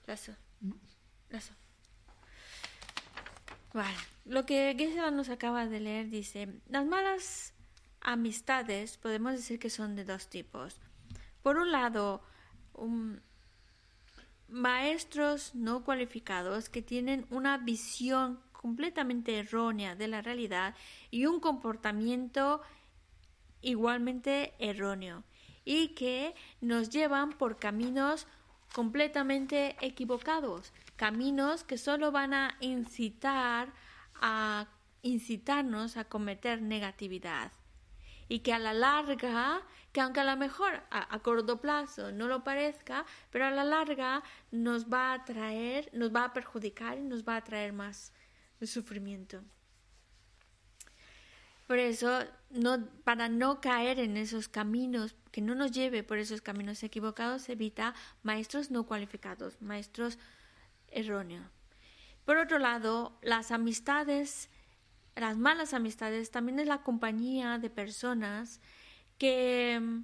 [0.10, 0.36] lā sō,
[1.34, 1.58] lā sō.
[3.74, 3.98] Vale.
[4.26, 7.54] Lo que Geshe nos acaba de leer dice, las malas
[8.02, 10.80] amistades podemos decir que son de dos tipos.
[11.42, 12.22] Por un lado,
[14.48, 20.76] maestros no cualificados que tienen una visión completamente errónea de la realidad
[21.12, 22.62] y un comportamiento
[23.62, 25.24] igualmente erróneo
[25.64, 28.28] y que nos llevan por caminos
[28.74, 33.72] completamente equivocados, caminos que solo van a incitar
[34.16, 34.68] a
[35.02, 37.54] incitarnos a cometer negatividad
[38.28, 39.62] y que a la larga,
[39.94, 44.24] que aunque a lo mejor a, corto plazo no lo parezca, pero a la larga
[44.52, 48.12] nos va a traer, nos va a perjudicar y nos va a traer más
[48.62, 49.42] sufrimiento.
[51.66, 52.26] Por eso,
[53.06, 57.96] para no caer en esos caminos, que no nos lleve por esos caminos equivocados, evita
[58.22, 60.18] maestros no cualificados, maestros
[60.92, 61.46] erróneos.
[62.26, 64.50] Por otro lado, las amistades
[65.20, 68.62] las malas amistades también es la compañía de personas
[69.18, 70.04] que mm,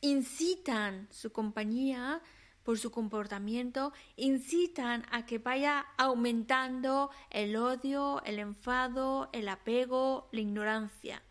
[0.00, 2.22] incitan su compañía
[2.62, 10.40] por su comportamiento, incitan a que vaya aumentando el odio, el enfado, el apego, la
[10.40, 11.22] ignorancia,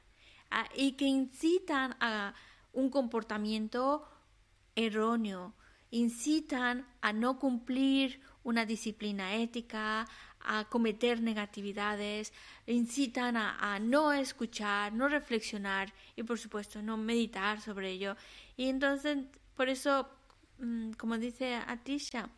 [0.75, 2.35] y que incitan a
[2.71, 4.07] un comportamiento
[4.75, 5.55] erróneo,
[5.95, 10.05] incitan a no cumplir una disciplina ética,
[10.41, 12.33] a cometer negatividades,
[12.67, 18.17] incitan a, no escuchar, no reflexionar y por supuesto no meditar sobre ello.
[18.57, 19.17] Y entonces,
[19.55, 20.09] por eso,
[20.59, 22.29] mm, como dice Atisha,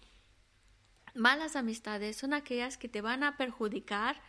[1.16, 4.22] malas amistades son aquellas que te van a perjudicar,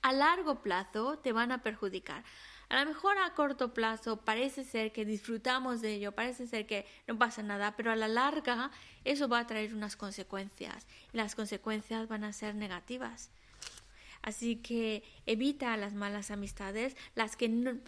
[0.00, 2.22] a largo plazo te van a perjudicar.
[2.68, 6.84] A lo mejor a corto plazo parece ser que disfrutamos de ello, parece ser que
[7.06, 8.72] no pasa nada, pero a la larga
[9.04, 13.30] eso va a traer unas consecuencias y las consecuencias van a ser negativas.
[14.22, 17.78] Así que evita las malas amistades, las que no,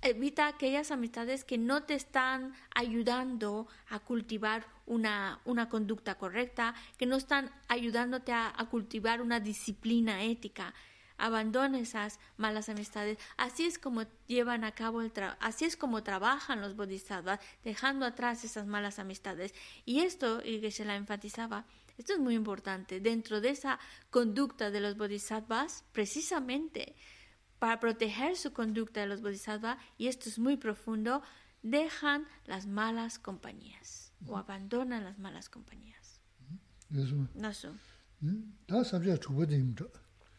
[0.00, 7.06] evita aquellas amistades que no te están ayudando a cultivar una, una conducta correcta, que
[7.06, 10.74] no están ayudándote a cultivar una disciplina ética
[11.22, 13.16] abandona esas malas amistades.
[13.36, 18.04] Así es como llevan a cabo el trabajo, así es como trabajan los bodhisattvas, dejando
[18.04, 19.54] atrás esas malas amistades.
[19.84, 21.64] Y esto, y que se la enfatizaba,
[21.96, 22.98] esto es muy importante.
[22.98, 23.78] Dentro de esa
[24.10, 26.96] conducta de los bodhisattvas, precisamente
[27.60, 31.22] para proteger su conducta de los bodhisattvas, y esto es muy profundo,
[31.62, 36.20] dejan las malas compañías o abandonan las malas compañías.
[37.40, 37.76] Eso.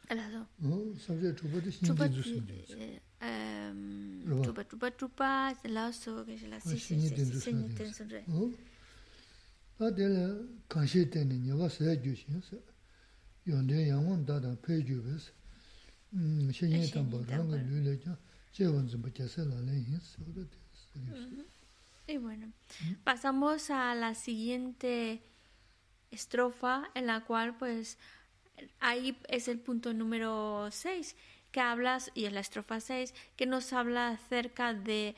[0.08, 0.46] 알아서.
[0.62, 3.00] 어, sabje chupa de sin de sin de.
[3.20, 8.24] Ehm, chupa chupa chupa, la so que la si si si sin de sin de.
[8.28, 8.52] Oh.
[9.80, 10.34] A de la
[10.68, 12.56] kanshi de ni yo se ju sin se.
[13.44, 15.30] Yo de yang won da da pe ju bes.
[16.12, 18.16] Mm, shen ye tan ba rang ge lu le ja.
[18.50, 20.46] Che won zu ba che se la le yin so de.
[22.06, 22.50] Y bueno,
[23.04, 25.22] pasamos a la siguiente
[26.10, 27.98] estrofa en la cual pues
[28.79, 31.15] ahí es el punto número 6
[31.53, 35.15] que hablas, y es la estrofa 6, que nos habla acerca de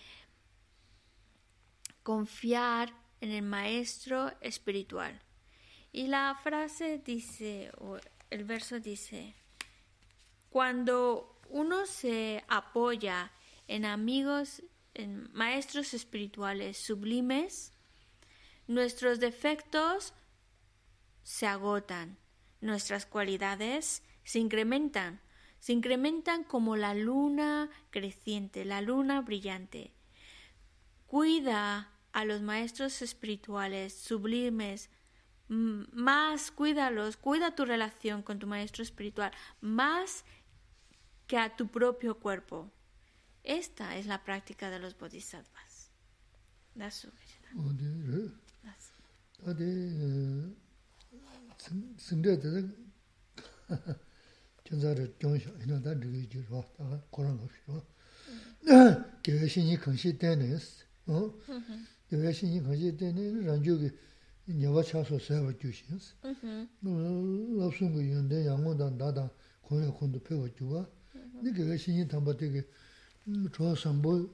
[2.03, 5.21] confiar en el maestro espiritual.
[5.93, 7.97] Y la frase dice, o
[8.29, 9.33] el verso dice,
[10.49, 13.31] cuando uno se apoya
[13.69, 14.61] en amigos,
[14.93, 17.71] en maestros espirituales sublimes,
[18.67, 20.13] nuestros defectos
[21.23, 22.17] se agotan
[22.65, 25.21] nuestras cualidades se incrementan,
[25.59, 29.93] se incrementan como la luna creciente, la luna brillante.
[31.07, 34.89] Cuida a los maestros espirituales sublimes,
[35.47, 39.31] más cuídalos, cuida tu relación con tu maestro espiritual,
[39.61, 40.25] más
[41.27, 42.71] que a tu propio cuerpo.
[43.43, 45.91] Esta es la práctica de los bodhisattvas.
[51.98, 52.68] singde de
[54.64, 57.82] 전자를 정셔 이나 다 저기 저 왔다가 고런 거 싫어.
[59.24, 60.58] 그 신이 컨시 때는
[61.06, 61.34] 어?
[62.08, 63.90] 그 신이 컨시 때는 란주기
[64.46, 66.14] 녀와 차서 세워 주시스.
[66.24, 67.58] 음.
[67.60, 69.30] 없은 거 있는데 양모다 나다
[69.62, 70.86] 고려 콘도 배워 주고.
[71.12, 72.62] 근데 그 신이 담바 되게
[73.52, 74.28] 저 선보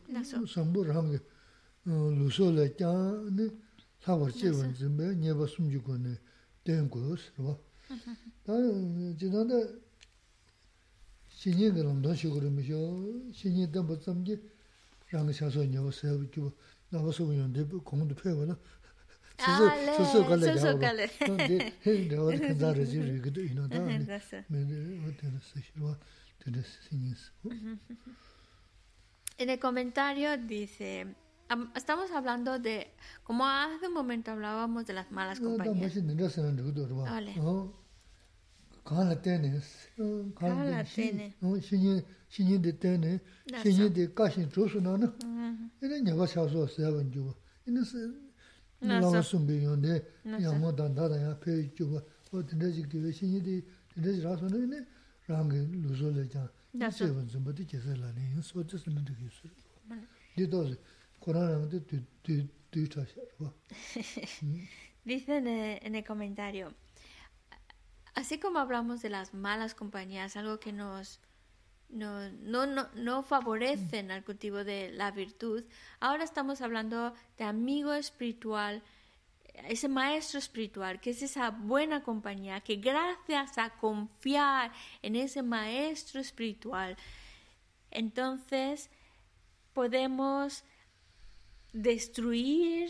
[0.47, 1.19] 선보를 하면
[1.87, 3.49] 어 루소를 짠네
[4.01, 6.19] 사고 지원 좀 녀와 숨주고네
[6.64, 7.58] ten kuyos, rwa.
[8.46, 8.54] Ta
[9.18, 9.58] jidanda
[11.38, 12.80] shinyi ka lamda shukurimu shio,
[13.34, 14.40] shinyi tenpa tsamji
[15.12, 16.52] rangi shaso nyawa sayabu kiwa,
[16.92, 18.56] nawa sogo yonde kongdu pewa na,
[19.98, 23.80] soso kale yawa, tante yawa kanza raji rigido ino ta,
[24.50, 25.98] mende o tena sashirwa,
[26.40, 27.16] tena shinyi
[29.38, 31.16] En el comentario dice...
[31.76, 35.94] estamos hablando de, como hace un momento hablábamos de las malas compañías.
[35.96, 37.34] Vale.
[38.88, 39.60] kāla tēne,
[40.38, 41.28] kāla tēne,
[42.32, 43.12] shīnyi tēne,
[43.62, 45.10] shīnyi kāshīn chūsū nā nā,
[47.86, 48.00] sē
[51.22, 51.58] yā pē
[52.32, 52.44] o
[52.92, 53.62] kīwē shīnyi
[53.96, 54.80] nā
[55.30, 56.26] rāngi lē
[58.02, 59.48] lā nē, sō nā kī sū.
[60.36, 60.76] Dī tō sē,
[61.22, 62.00] kōrā rāngi dē
[62.72, 64.68] tū chā shā rī
[65.04, 66.74] Dice en el comentario,
[68.14, 71.20] así como hablamos de las malas compañías, algo que nos
[71.90, 75.64] no, no, no, no favorecen al cultivo de la virtud,
[76.00, 78.82] ahora estamos hablando de amigo espiritual,
[79.68, 84.72] ese maestro espiritual, que es esa buena compañía, que gracias a confiar
[85.02, 86.96] en ese maestro espiritual,
[87.90, 88.90] entonces
[89.74, 90.64] podemos
[91.74, 92.90] destruir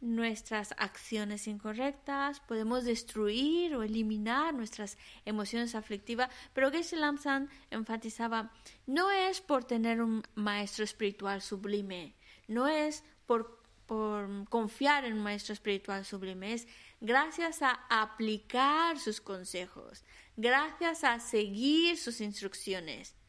[0.00, 8.50] nuestras acciones incorrectas, podemos destruir o eliminar nuestras emociones aflictivas, pero Geshe Lamsan enfatizaba,
[8.86, 12.14] no es por tener un maestro espiritual sublime,
[12.48, 16.66] no es por, por confiar en un maestro espiritual sublime, es
[17.00, 20.04] gracias a aplicar sus consejos,
[20.36, 23.19] gracias a seguir sus instrucciones.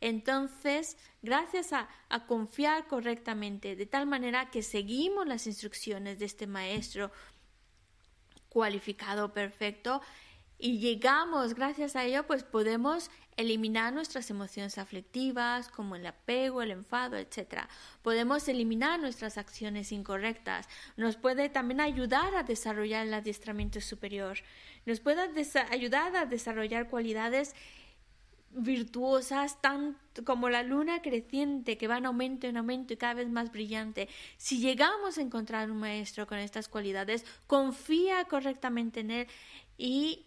[0.00, 1.88] Entonces, gracias a,
[2.26, 7.10] confiar correctamente, de tal manera que seguimos las instrucciones de este maestro
[8.48, 10.00] cualificado perfecto
[10.58, 16.70] y llegamos, gracias a ello, pues podemos eliminar nuestras emociones aflictivas como el apego, el
[16.70, 17.66] enfado, etc.
[18.02, 20.68] Podemos eliminar nuestras acciones incorrectas.
[20.96, 24.38] Nos puede también ayudar a desarrollar el adiestramiento superior.
[24.86, 25.28] Nos puede
[25.70, 27.54] ayudar a desarrollar cualidades
[28.54, 33.28] virtuosas, tan como la luna creciente que va en aumento en aumento y cada vez
[33.28, 34.08] más brillante.
[34.36, 39.26] Si llegamos a encontrar un maestro con estas cualidades, confía correctamente en él
[39.76, 40.26] y,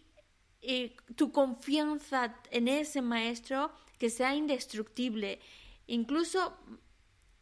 [1.16, 5.40] tu confianza en ese maestro que sea indestructible.
[5.86, 6.58] Incluso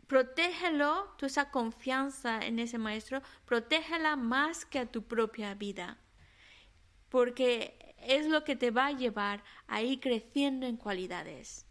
[0.05, 5.97] protégelo, tu esa confianza en ese maestro, protégela más que a tu propia vida.
[7.09, 11.65] Porque es lo que te va a llevar a ir creciendo en cualidades.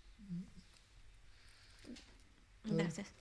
[2.65, 3.13] Gracias.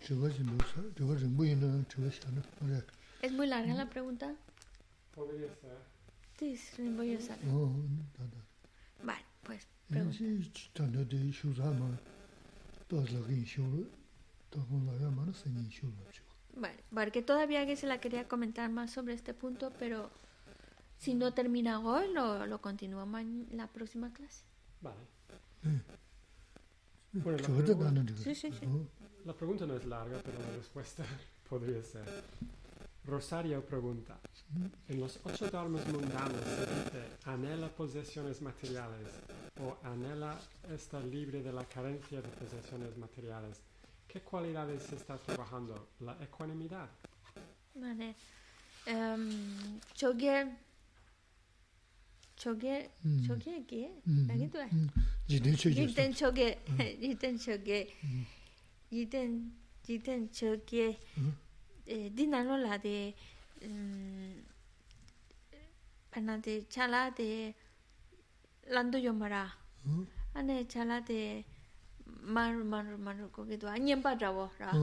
[3.22, 4.34] ¿Es muy larga la pregunta?
[5.14, 5.77] Podría ser.
[6.40, 6.56] Sí,
[6.90, 7.19] voy a.
[9.03, 9.68] Vale, pues
[16.56, 20.11] Vale, vale, que todavía que se la quería comentar más sobre este punto, pero
[21.04, 24.46] si no termina hoy, lo, lo continuamos en la próxima clase.
[24.80, 24.96] Vale.
[27.12, 28.66] Bueno, la, pregunta, sí, sí, sí.
[29.26, 31.04] la pregunta no es larga, pero la respuesta
[31.50, 32.06] podría ser.
[33.06, 34.18] Rosario pregunta,
[34.88, 39.10] en los ocho dharmas mundanos se dice anhela posesiones materiales
[39.62, 40.40] o anhela
[40.74, 43.60] estar libre de la carencia de posesiones materiales.
[44.08, 45.90] ¿Qué cualidades se está trabajando?
[46.00, 46.88] La ecuanimidad.
[47.76, 48.16] Vale.
[48.88, 49.80] Um,
[52.44, 52.91] 저게
[53.26, 53.95] 저게 이게
[54.30, 54.60] 아니도
[55.30, 56.60] 지든 저게 지든 저게
[56.99, 57.88] 지든 저게
[58.90, 60.99] 지든 지든 저게
[61.88, 63.15] 에 디나로라데
[63.61, 64.44] 음
[66.11, 67.56] 파나데 차라데
[68.68, 69.57] 란도 요마라
[70.34, 71.45] 안에 차라데
[72.03, 74.74] 마루 마루 마루 거기도 안 냠바 잡어라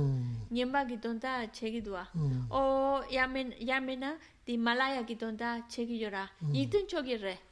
[0.49, 2.09] 냠바 기돈다 제기도아
[2.49, 7.50] 어 야멘 야메나 디 말라야 기돈다 제기여라 이든 저기래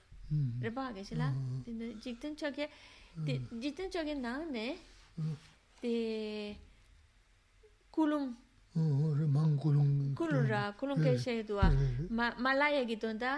[0.63, 1.29] rīpa kēshilā
[2.05, 2.69] jīgdīn chōkē
[3.29, 4.67] jīgdīn chōkē nāng nē
[5.81, 5.95] tē
[7.97, 8.29] kūlūng
[8.79, 9.89] māng kūlūng
[10.19, 11.71] kūlūng rā kūlūng kēshē duwa
[12.11, 13.33] mā lāyā kī tōndā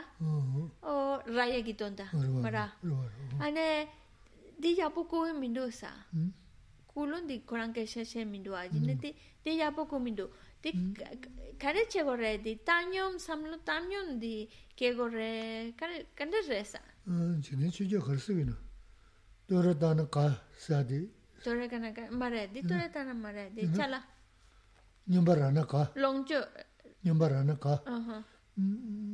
[0.82, 0.96] o
[1.30, 2.10] rāyā kī tōndā
[2.42, 2.66] marā
[3.46, 3.66] anē
[4.60, 5.92] dī yāpo kōwē mīndō sā
[6.92, 10.26] kūlūng dī kōrāng kēshē shē mīndō ā jīne dī yāpo kō mīndō
[10.62, 10.70] di
[11.57, 16.81] kare che gore di tanyom samlo tamyon di ke gore kare kanda resa
[17.41, 18.57] jine chuje kharsi gina
[19.49, 20.24] dora dana ka
[20.57, 21.09] sadi
[21.43, 24.01] dora kana ka mare di dora dana mare di chala
[25.09, 26.41] nyumba rana ka longjo
[27.05, 27.82] nyumba rana ka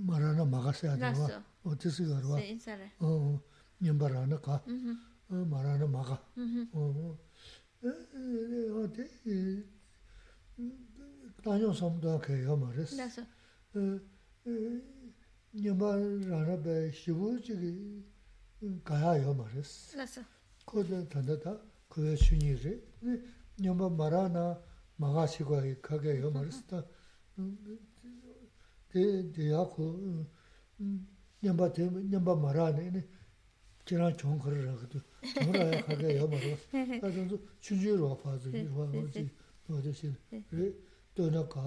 [0.09, 2.37] marana maga sadi wa otisi garwa
[3.81, 4.63] nyumba rana ka
[5.31, 6.19] marana maga
[6.75, 6.83] o
[11.46, 12.96] 어디 다녀 섬도 개가 말했어.
[12.96, 13.22] 나서.
[13.22, 14.00] 어
[15.54, 18.04] 녀마라나 배 시부지기
[18.84, 19.98] 가야요 말했어.
[19.98, 20.22] 나서.
[20.66, 21.60] 거기 단다다
[21.90, 22.80] 그의 순이래.
[23.60, 24.62] 녀마 말하나
[24.98, 26.84] 마가시고 가게요 말했어.
[28.90, 30.26] 대 대하고
[31.44, 33.08] 녀마 대 녀마 말하네.
[33.84, 34.88] 지난 좋은 거를 하거
[41.17, 41.65] dōna kā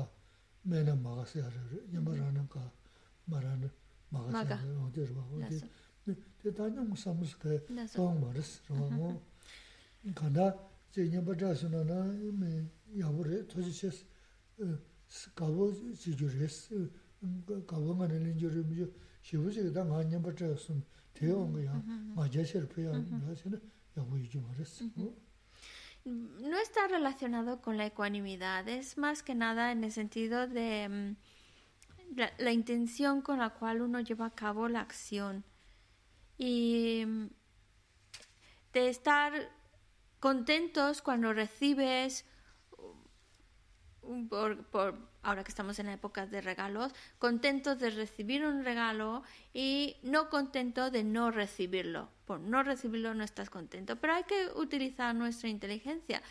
[0.70, 1.04] mēnā mm.
[1.04, 2.62] māgā sēyā rā, yamā rāna kā
[3.32, 3.70] mā rāna
[4.14, 4.32] māgā.
[4.34, 5.62] sēyā rā, wāng tē rā, wāng
[6.06, 7.78] tē, tē tānyā mū sāmus mm-hmm.
[7.78, 9.20] kā tōng mā rās, rā wāng,
[10.20, 10.50] kāndā,
[10.94, 12.00] tē yamā rā sū na nā,
[12.42, 12.52] mē
[13.00, 14.04] yāwū rē, tōshī shēs,
[15.40, 15.70] kāwō
[16.02, 16.60] chī jū rēs,
[17.70, 18.90] kāwō ngā nā līn jū rē, mū jū,
[19.26, 20.78] shīwū chī kā tā ngā yamā rā sū,
[21.18, 22.14] tē yā ngā yā, mm-hmm.
[22.18, 23.26] ngā jā shē rā pē yā, mm-hmm.
[23.26, 23.62] ngā sē na,
[23.98, 25.14] yāwū yī jū mā rās, wāng,
[26.06, 32.20] No está relacionado con la ecuanimidad, es más que nada en el sentido de mm,
[32.38, 35.44] la, intención con la cual uno lleva a cabo la acción
[36.38, 37.28] y mm,
[38.74, 39.52] de estar
[40.20, 42.26] contentos cuando recibes
[44.30, 49.24] por, ahora que estamos en la época de regalos, contentos de recibir un regalo
[49.54, 52.10] y no contento de no recibirlo.
[52.30, 56.22] Por no recibirlo no estás contento, pero hay que utilizar nuestra inteligencia.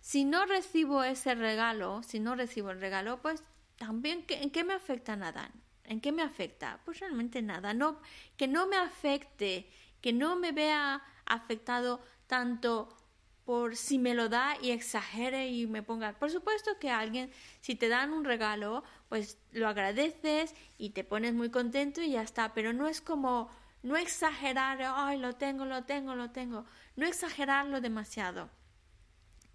[0.00, 3.42] Si no recibo ese regalo, si no recibo el regalo, pues
[3.76, 5.50] también ¿en qué me afecta nada?
[5.82, 6.78] ¿En qué me afecta?
[6.84, 7.74] Pues realmente nada.
[7.74, 7.98] No,
[8.36, 9.68] que no me afecte,
[10.00, 12.96] que no me vea afectado tanto
[13.44, 16.12] por si me lo da y exagere y me ponga.
[16.20, 21.34] Por supuesto que alguien, si te dan un regalo, pues lo agradeces y te pones
[21.34, 23.50] muy contento y ya está, pero no es como
[23.82, 26.64] no exagerar, ay, lo tengo, lo tengo, lo tengo,
[26.96, 28.50] no exagerarlo demasiado.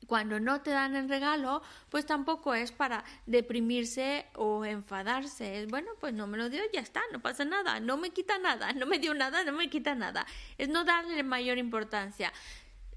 [0.08, 5.62] Cuando no te dan el regalo, pues tampoco es para deprimirse o enfadarse.
[5.62, 8.38] Es bueno, pues no me lo dio, ya está, no pasa nada, no me quita
[8.38, 10.26] nada, no me dio nada, no me quita nada.
[10.58, 12.34] Es no darle mayor importancia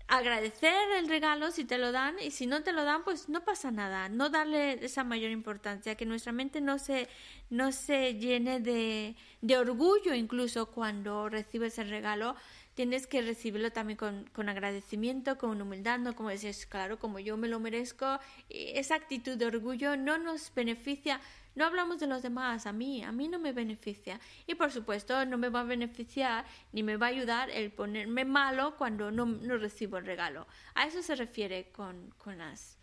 [0.08, 3.44] agradecer el regalo si te lo dan y si no te lo dan pues no
[3.44, 4.08] pasa nada.
[4.08, 7.08] No darle esa mayor importancia que nuestra mente no se
[7.50, 12.36] no se llene de, de orgullo incluso cuando recibes el regalo
[12.76, 17.36] tienes que recibirlo también con, con agradecimiento con humildad no como dices claro como yo
[17.36, 21.20] me lo merezco esa actitud de orgullo no nos beneficia
[21.56, 24.20] no hablamos de los demás, a mí, a mí no me beneficia.
[24.46, 28.26] Y por supuesto no me va a beneficiar ni me va a ayudar el ponerme
[28.26, 30.46] malo cuando no, no recibo el regalo.
[30.74, 32.76] A eso se refiere con, con las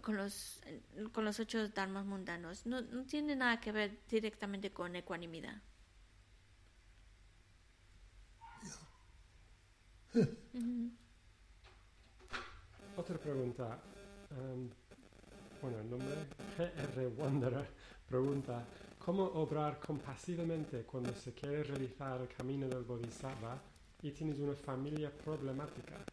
[0.00, 0.60] con los,
[1.12, 2.66] con los ocho dharmas mundanos.
[2.66, 5.62] No, no tiene nada que ver directamente con ecuanimidad.
[12.96, 13.78] Otra pregunta.
[14.30, 14.70] Um,
[15.60, 17.66] bueno, el nombre GR Wanderer
[18.08, 18.64] Pregunta,
[18.98, 23.60] ¿cómo obrar compasivamente cuando se quiere realizar el camino del Bodhisattva
[24.00, 26.04] y tienes una familia problemática?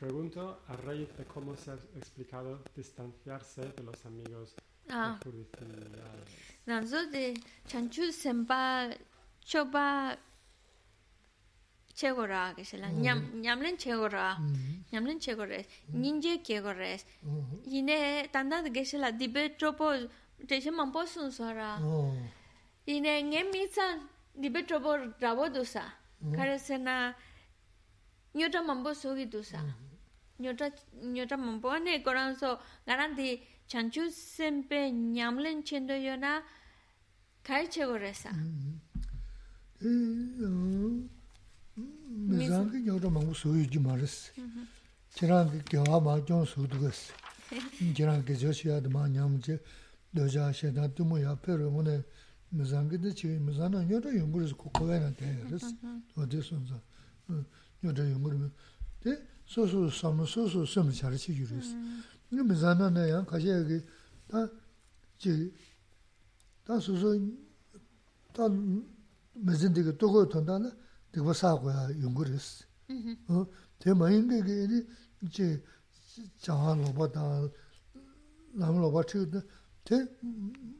[0.00, 4.54] Pregunto a raíz de cómo se ha explicado distanciarse de los amigos
[4.88, 5.20] ah.
[11.94, 12.90] 최고라 그실라.
[12.90, 14.38] 냠 냠는 최고라.
[14.90, 15.64] 냠는 최고래.
[15.92, 16.98] 닌제 계고래.
[17.64, 19.16] 이네 단다드 게실라.
[19.16, 20.08] 디베 트로포
[20.48, 21.80] 대신 만보 순서라.
[22.86, 24.08] 이네 녜미찬
[24.40, 25.96] 디베 트로포 라보도사.
[26.32, 27.14] 그래서나
[28.34, 29.64] 녀다 만보 소기도사.
[30.40, 36.44] 녀다 녀다 만보 안에 거란서 나란디 chanchu sempe nyamlen chendo yona
[37.42, 38.30] kai chego resa.
[42.14, 44.32] 미상기 여러 망고 소유지 말았어.
[45.10, 47.12] 지난 겨와 마좀 소득했어.
[47.94, 49.58] 지난 그 저시야도 마냥지.
[50.12, 52.04] 너자시다 또 앞에로 오늘
[52.50, 55.66] 미상기도 지금 미상은 여러 연구를 고고해나 돼서
[56.14, 56.80] 어디선서.
[57.82, 58.50] 여러 연구를.
[59.00, 61.76] 데 소소 삼 소소 섬 잘치 유리스.
[62.30, 63.80] 이 미상은 내가 가지 여기
[64.28, 65.50] 다지다
[66.80, 67.20] 소소
[68.32, 68.48] 다
[69.34, 70.70] 메진디가 또고 돈다는
[71.14, 72.64] 되고 사고야 연구르스
[73.28, 73.46] 어
[73.78, 74.84] 대마인 게
[75.22, 75.62] 이제
[76.38, 77.48] 장한 로보다
[78.52, 79.30] 남 로보트
[79.84, 79.96] 대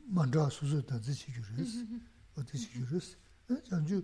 [0.06, 1.86] 만다 수수다 지시 주르스
[2.36, 3.16] 어디시 주르스
[3.62, 4.02] 전주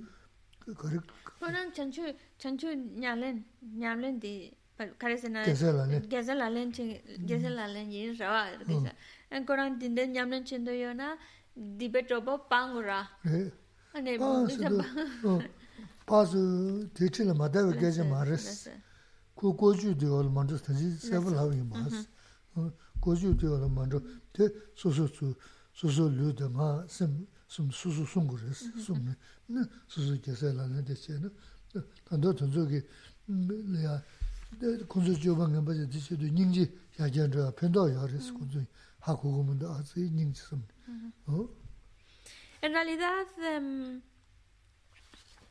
[0.77, 0.99] 거리
[1.41, 4.53] 그런 전주 전주 냐는 냐는데
[4.99, 5.43] 카레스나
[6.07, 6.71] 게살라렌
[7.27, 8.87] 게살라렌 인사와 그래서
[9.31, 11.19] 안 그런 딘데 냠는 친도요나
[11.79, 13.19] 디베토보 빵우라
[13.93, 14.65] 아니 뭐 이제
[16.11, 18.77] 빠즈 대치를 마다가 계제 말스.
[19.37, 22.09] 그 고주 되올 먼저 다시 세벌 하고 마스.
[22.99, 24.01] 고주 되올 먼저
[24.33, 25.35] 대 소소소
[25.73, 26.87] 소소 류드마
[27.47, 29.15] 좀 수수 송고레스 좀
[29.87, 31.31] 수수 계산하는 대체는
[32.05, 32.83] 단도 전적이
[33.27, 34.03] 내가
[34.89, 38.65] 군수 조방에 맞아 지시도 닝지 야견저 편도 야레스 군수
[38.99, 40.67] 하고 고문도 아주 닝지 좀
[42.63, 44.03] En realidad, um,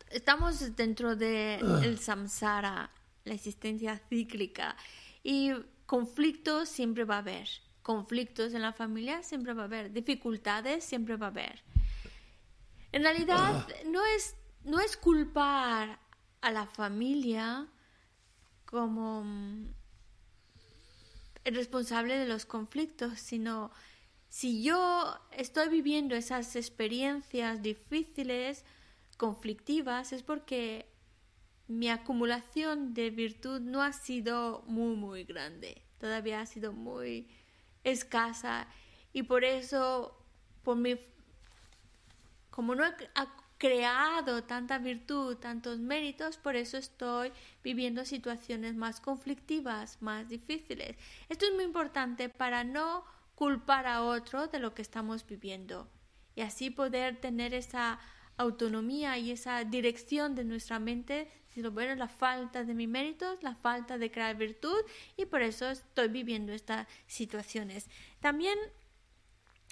[0.10, 1.82] estamos dentro de ah.
[1.84, 2.92] el samsara,
[3.26, 4.76] la existencia cíclica,
[5.24, 5.52] y
[5.86, 7.50] conflictos siempre va a haber.
[7.82, 11.64] Conflictos en la familia siempre va a haber, dificultades siempre va a haber.
[12.92, 13.68] En realidad, ah.
[13.86, 16.00] no es, no es culpar
[16.42, 17.68] a la familia
[18.66, 19.74] como mm,
[21.44, 23.72] el responsable de los conflictos, sino
[24.30, 28.64] si yo estoy viviendo esas experiencias difíciles,
[29.20, 30.90] conflictivas es porque
[31.68, 35.84] mi acumulación de virtud no ha sido muy, muy grande.
[36.00, 37.28] Todavía ha sido muy
[37.84, 38.68] escasa.
[39.12, 40.18] Y por eso,
[40.64, 40.78] por
[42.50, 42.94] como no he
[43.58, 50.96] creado tanta virtud, tantos méritos, por eso estoy viviendo situaciones más conflictivas, más difíciles.
[51.28, 53.04] Esto es muy importante para no
[53.36, 55.90] culpar a otro de lo que estamos viviendo
[56.36, 58.00] y así poder tener esa
[58.40, 63.54] autonomía y esa dirección de nuestra mente, sino bueno, la falta de mi méritos, la
[63.54, 64.80] falta de crear virtud
[65.18, 67.90] y por eso estoy viviendo estas situaciones.
[68.22, 68.58] También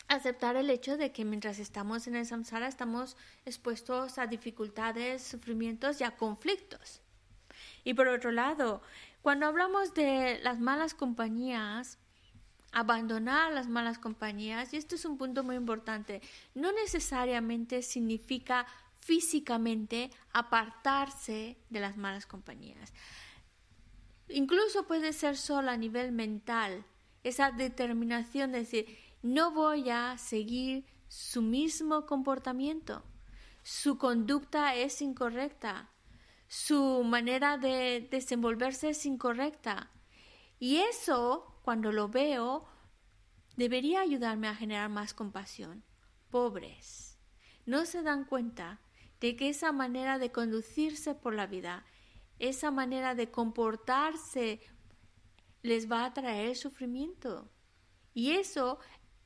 [0.09, 3.15] aceptar el hecho de que mientras estamos en el samsara estamos
[3.45, 7.01] expuestos a dificultades, sufrimientos y a conflictos.
[7.85, 8.81] Y por otro lado,
[9.21, 11.99] cuando hablamos de las malas compañías,
[12.77, 16.21] abandonar las malas compañías, y esto es un punto muy importante,
[16.53, 18.67] no necesariamente significa
[18.99, 22.93] físicamente apartarse de las malas compañías.
[24.29, 26.85] Incluso puede ser solo a nivel mental,
[27.23, 28.85] esa determinación de decir,
[29.23, 33.03] no voy a seguir su mismo comportamiento,
[33.63, 35.89] su conducta es incorrecta,
[36.47, 39.89] su manera de desenvolverse es incorrecta.
[40.59, 42.65] Y eso cuando lo veo,
[43.57, 45.83] debería ayudarme a generar más compasión.
[46.31, 47.19] Pobres,
[47.65, 48.79] no se dan cuenta
[49.19, 51.83] de que esa manera de conducirse por la vida,
[52.39, 54.61] esa manera de comportarse,
[55.61, 57.51] les va a traer sufrimiento.
[58.13, 58.79] Y eso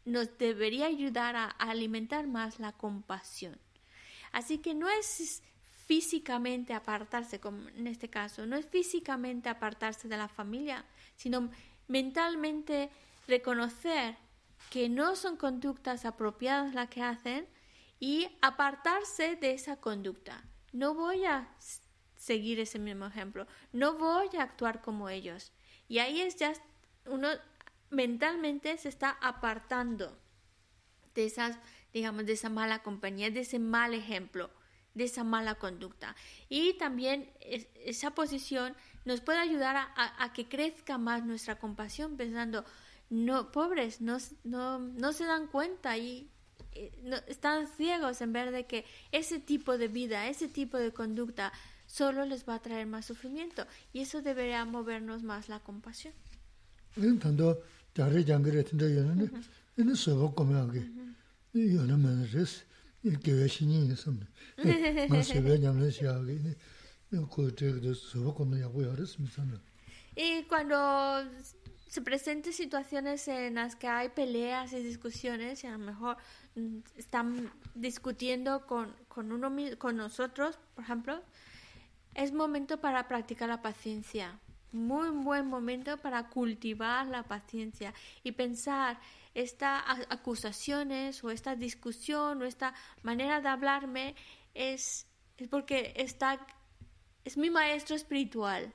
[0.04, 3.60] nos debería ayudar a, alimentar más la compasión.
[4.32, 5.44] Así que no es
[5.86, 10.86] físicamente apartarse, como en este caso, no es físicamente apartarse de la familia,
[11.16, 11.52] sino
[11.92, 12.90] mentalmente
[13.28, 14.18] reconocer
[14.70, 17.48] que no son conductas apropiadas las que hacen
[18.00, 20.44] y apartarse de esa conducta.
[20.72, 21.50] No voy a
[22.16, 25.52] seguir ese mismo ejemplo, no voy a actuar como ellos.
[25.90, 26.54] Y ahí es ya
[27.06, 27.28] uno
[27.90, 30.18] mentalmente se está apartando
[31.14, 31.58] de esas,
[31.92, 34.50] digamos, de esa mala compañía, de ese mal ejemplo,
[34.94, 36.16] de esa mala conducta.
[36.48, 42.65] Y también esa posición nos puede ayudar a, que crezca más nuestra compasión pensando,
[43.10, 46.30] no, pobres, no, no, no se dan cuenta y
[46.73, 46.91] eh,
[47.28, 51.52] están ciegos en ver de que ese tipo de vida, ese tipo de conducta
[51.86, 56.14] solo les va a traer más sufrimiento y eso debería movernos más la compasión.
[70.16, 71.24] Y cuando
[71.88, 76.16] se presenten situaciones en las que hay peleas y discusiones y a lo mejor
[76.56, 81.22] mm, están discutiendo con, con, uno, con nosotros, por ejemplo,
[82.16, 84.40] es momento para practicar la paciencia.
[84.72, 87.94] Muy buen momento para cultivar la paciencia
[88.24, 88.98] y pensar
[89.34, 92.74] estas acusaciones o esta discusión o esta
[93.04, 94.16] manera de hablarme
[94.54, 95.08] es,
[95.38, 96.40] es porque está
[97.26, 98.73] es mi maestro espiritual.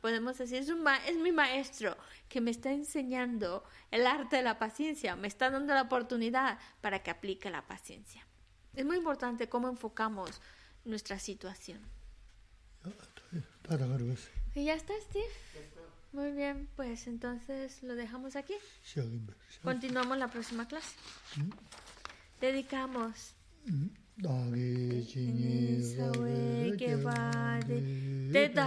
[0.00, 1.96] Podemos decir, es, un es mi maestro
[2.28, 7.02] que me está enseñando el arte de la paciencia, me está dando la oportunidad para
[7.02, 8.26] que aplique la paciencia.
[8.74, 10.40] Es muy importante cómo enfocamos
[10.84, 11.80] nuestra situación.
[14.54, 15.28] ¿Y ya está, Steve?
[16.12, 18.54] Muy bien, pues entonces lo dejamos aquí.
[19.62, 20.96] Continuamos la próxima clase.
[22.40, 23.34] Dedicamos.
[24.24, 27.78] dāgī jīngi sāwē kēpādī
[28.34, 28.66] tētā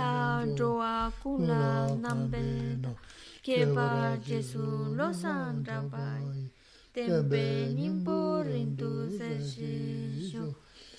[0.60, 1.60] rōwā kūlā
[2.06, 2.42] nāmbē
[2.86, 2.94] nā
[3.46, 3.88] kēpā
[4.30, 4.66] jēsū
[4.98, 6.48] lōsān rāmbāi
[6.98, 7.44] tēmbē
[7.78, 8.18] nīmbō
[8.50, 8.90] rīntū
[9.20, 9.72] sēshī
[10.32, 10.48] shō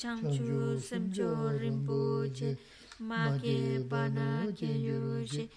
[0.05, 2.01] chāngchū sēmchō rīmbō
[2.39, 2.55] chē
[3.11, 4.31] mā kēpā nā
[4.63, 5.03] kēyū
[5.35, 5.49] shē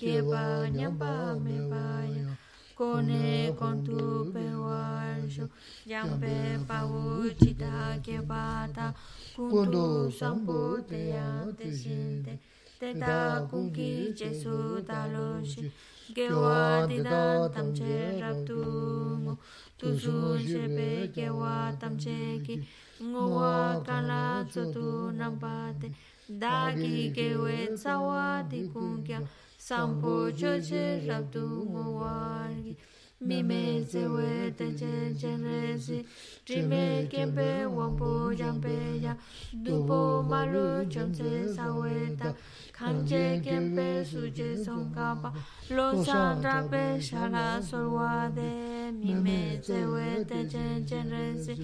[0.00, 0.44] kēpā
[0.78, 1.14] nyāmbā
[1.44, 2.36] mē pāyā
[2.76, 5.48] Kone kontu pewa shu
[5.86, 8.92] Yampe pawu chita kebata
[9.34, 12.38] Kuntu sambu teya teshinte
[12.78, 15.72] Teta kungi jesu talo shi
[16.14, 19.38] Gewa dida tamche raptu
[19.78, 22.60] Tuzu shebe gewa tamche ki
[23.02, 25.88] Nguwa kala tsutu nampate
[26.28, 29.20] Dagi gewe tsawa di kungya
[29.68, 32.76] sampo cho che rap tu mo wargi
[33.18, 36.06] mi me se we te chen chen re si
[36.44, 39.16] tri me kien pe wang po yang pe ya
[39.64, 42.32] du po ma lu chom se sa we ta
[42.70, 45.32] kan che kien pe su che song ka pa
[45.70, 50.86] lo sa tra pe sha la sol wa de mi me se we te chen
[50.86, 51.54] chen re si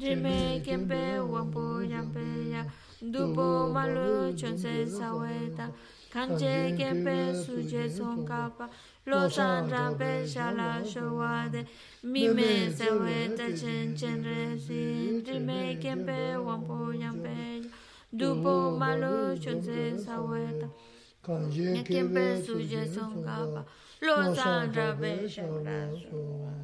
[0.00, 2.64] tri me kien pe wang po yang pe ya
[3.12, 4.32] du po ma lu
[6.12, 8.68] kanche kepe suje tsongkapa
[9.06, 11.60] lo san rampe shala shawade
[12.12, 17.36] mime sewe tachen chen re sin rime kempe wampo yampe
[18.18, 20.68] dupo malo chonse saweta
[21.24, 23.64] kanche kepe suje tsongkapa
[24.06, 26.61] lo san rampe shala shawade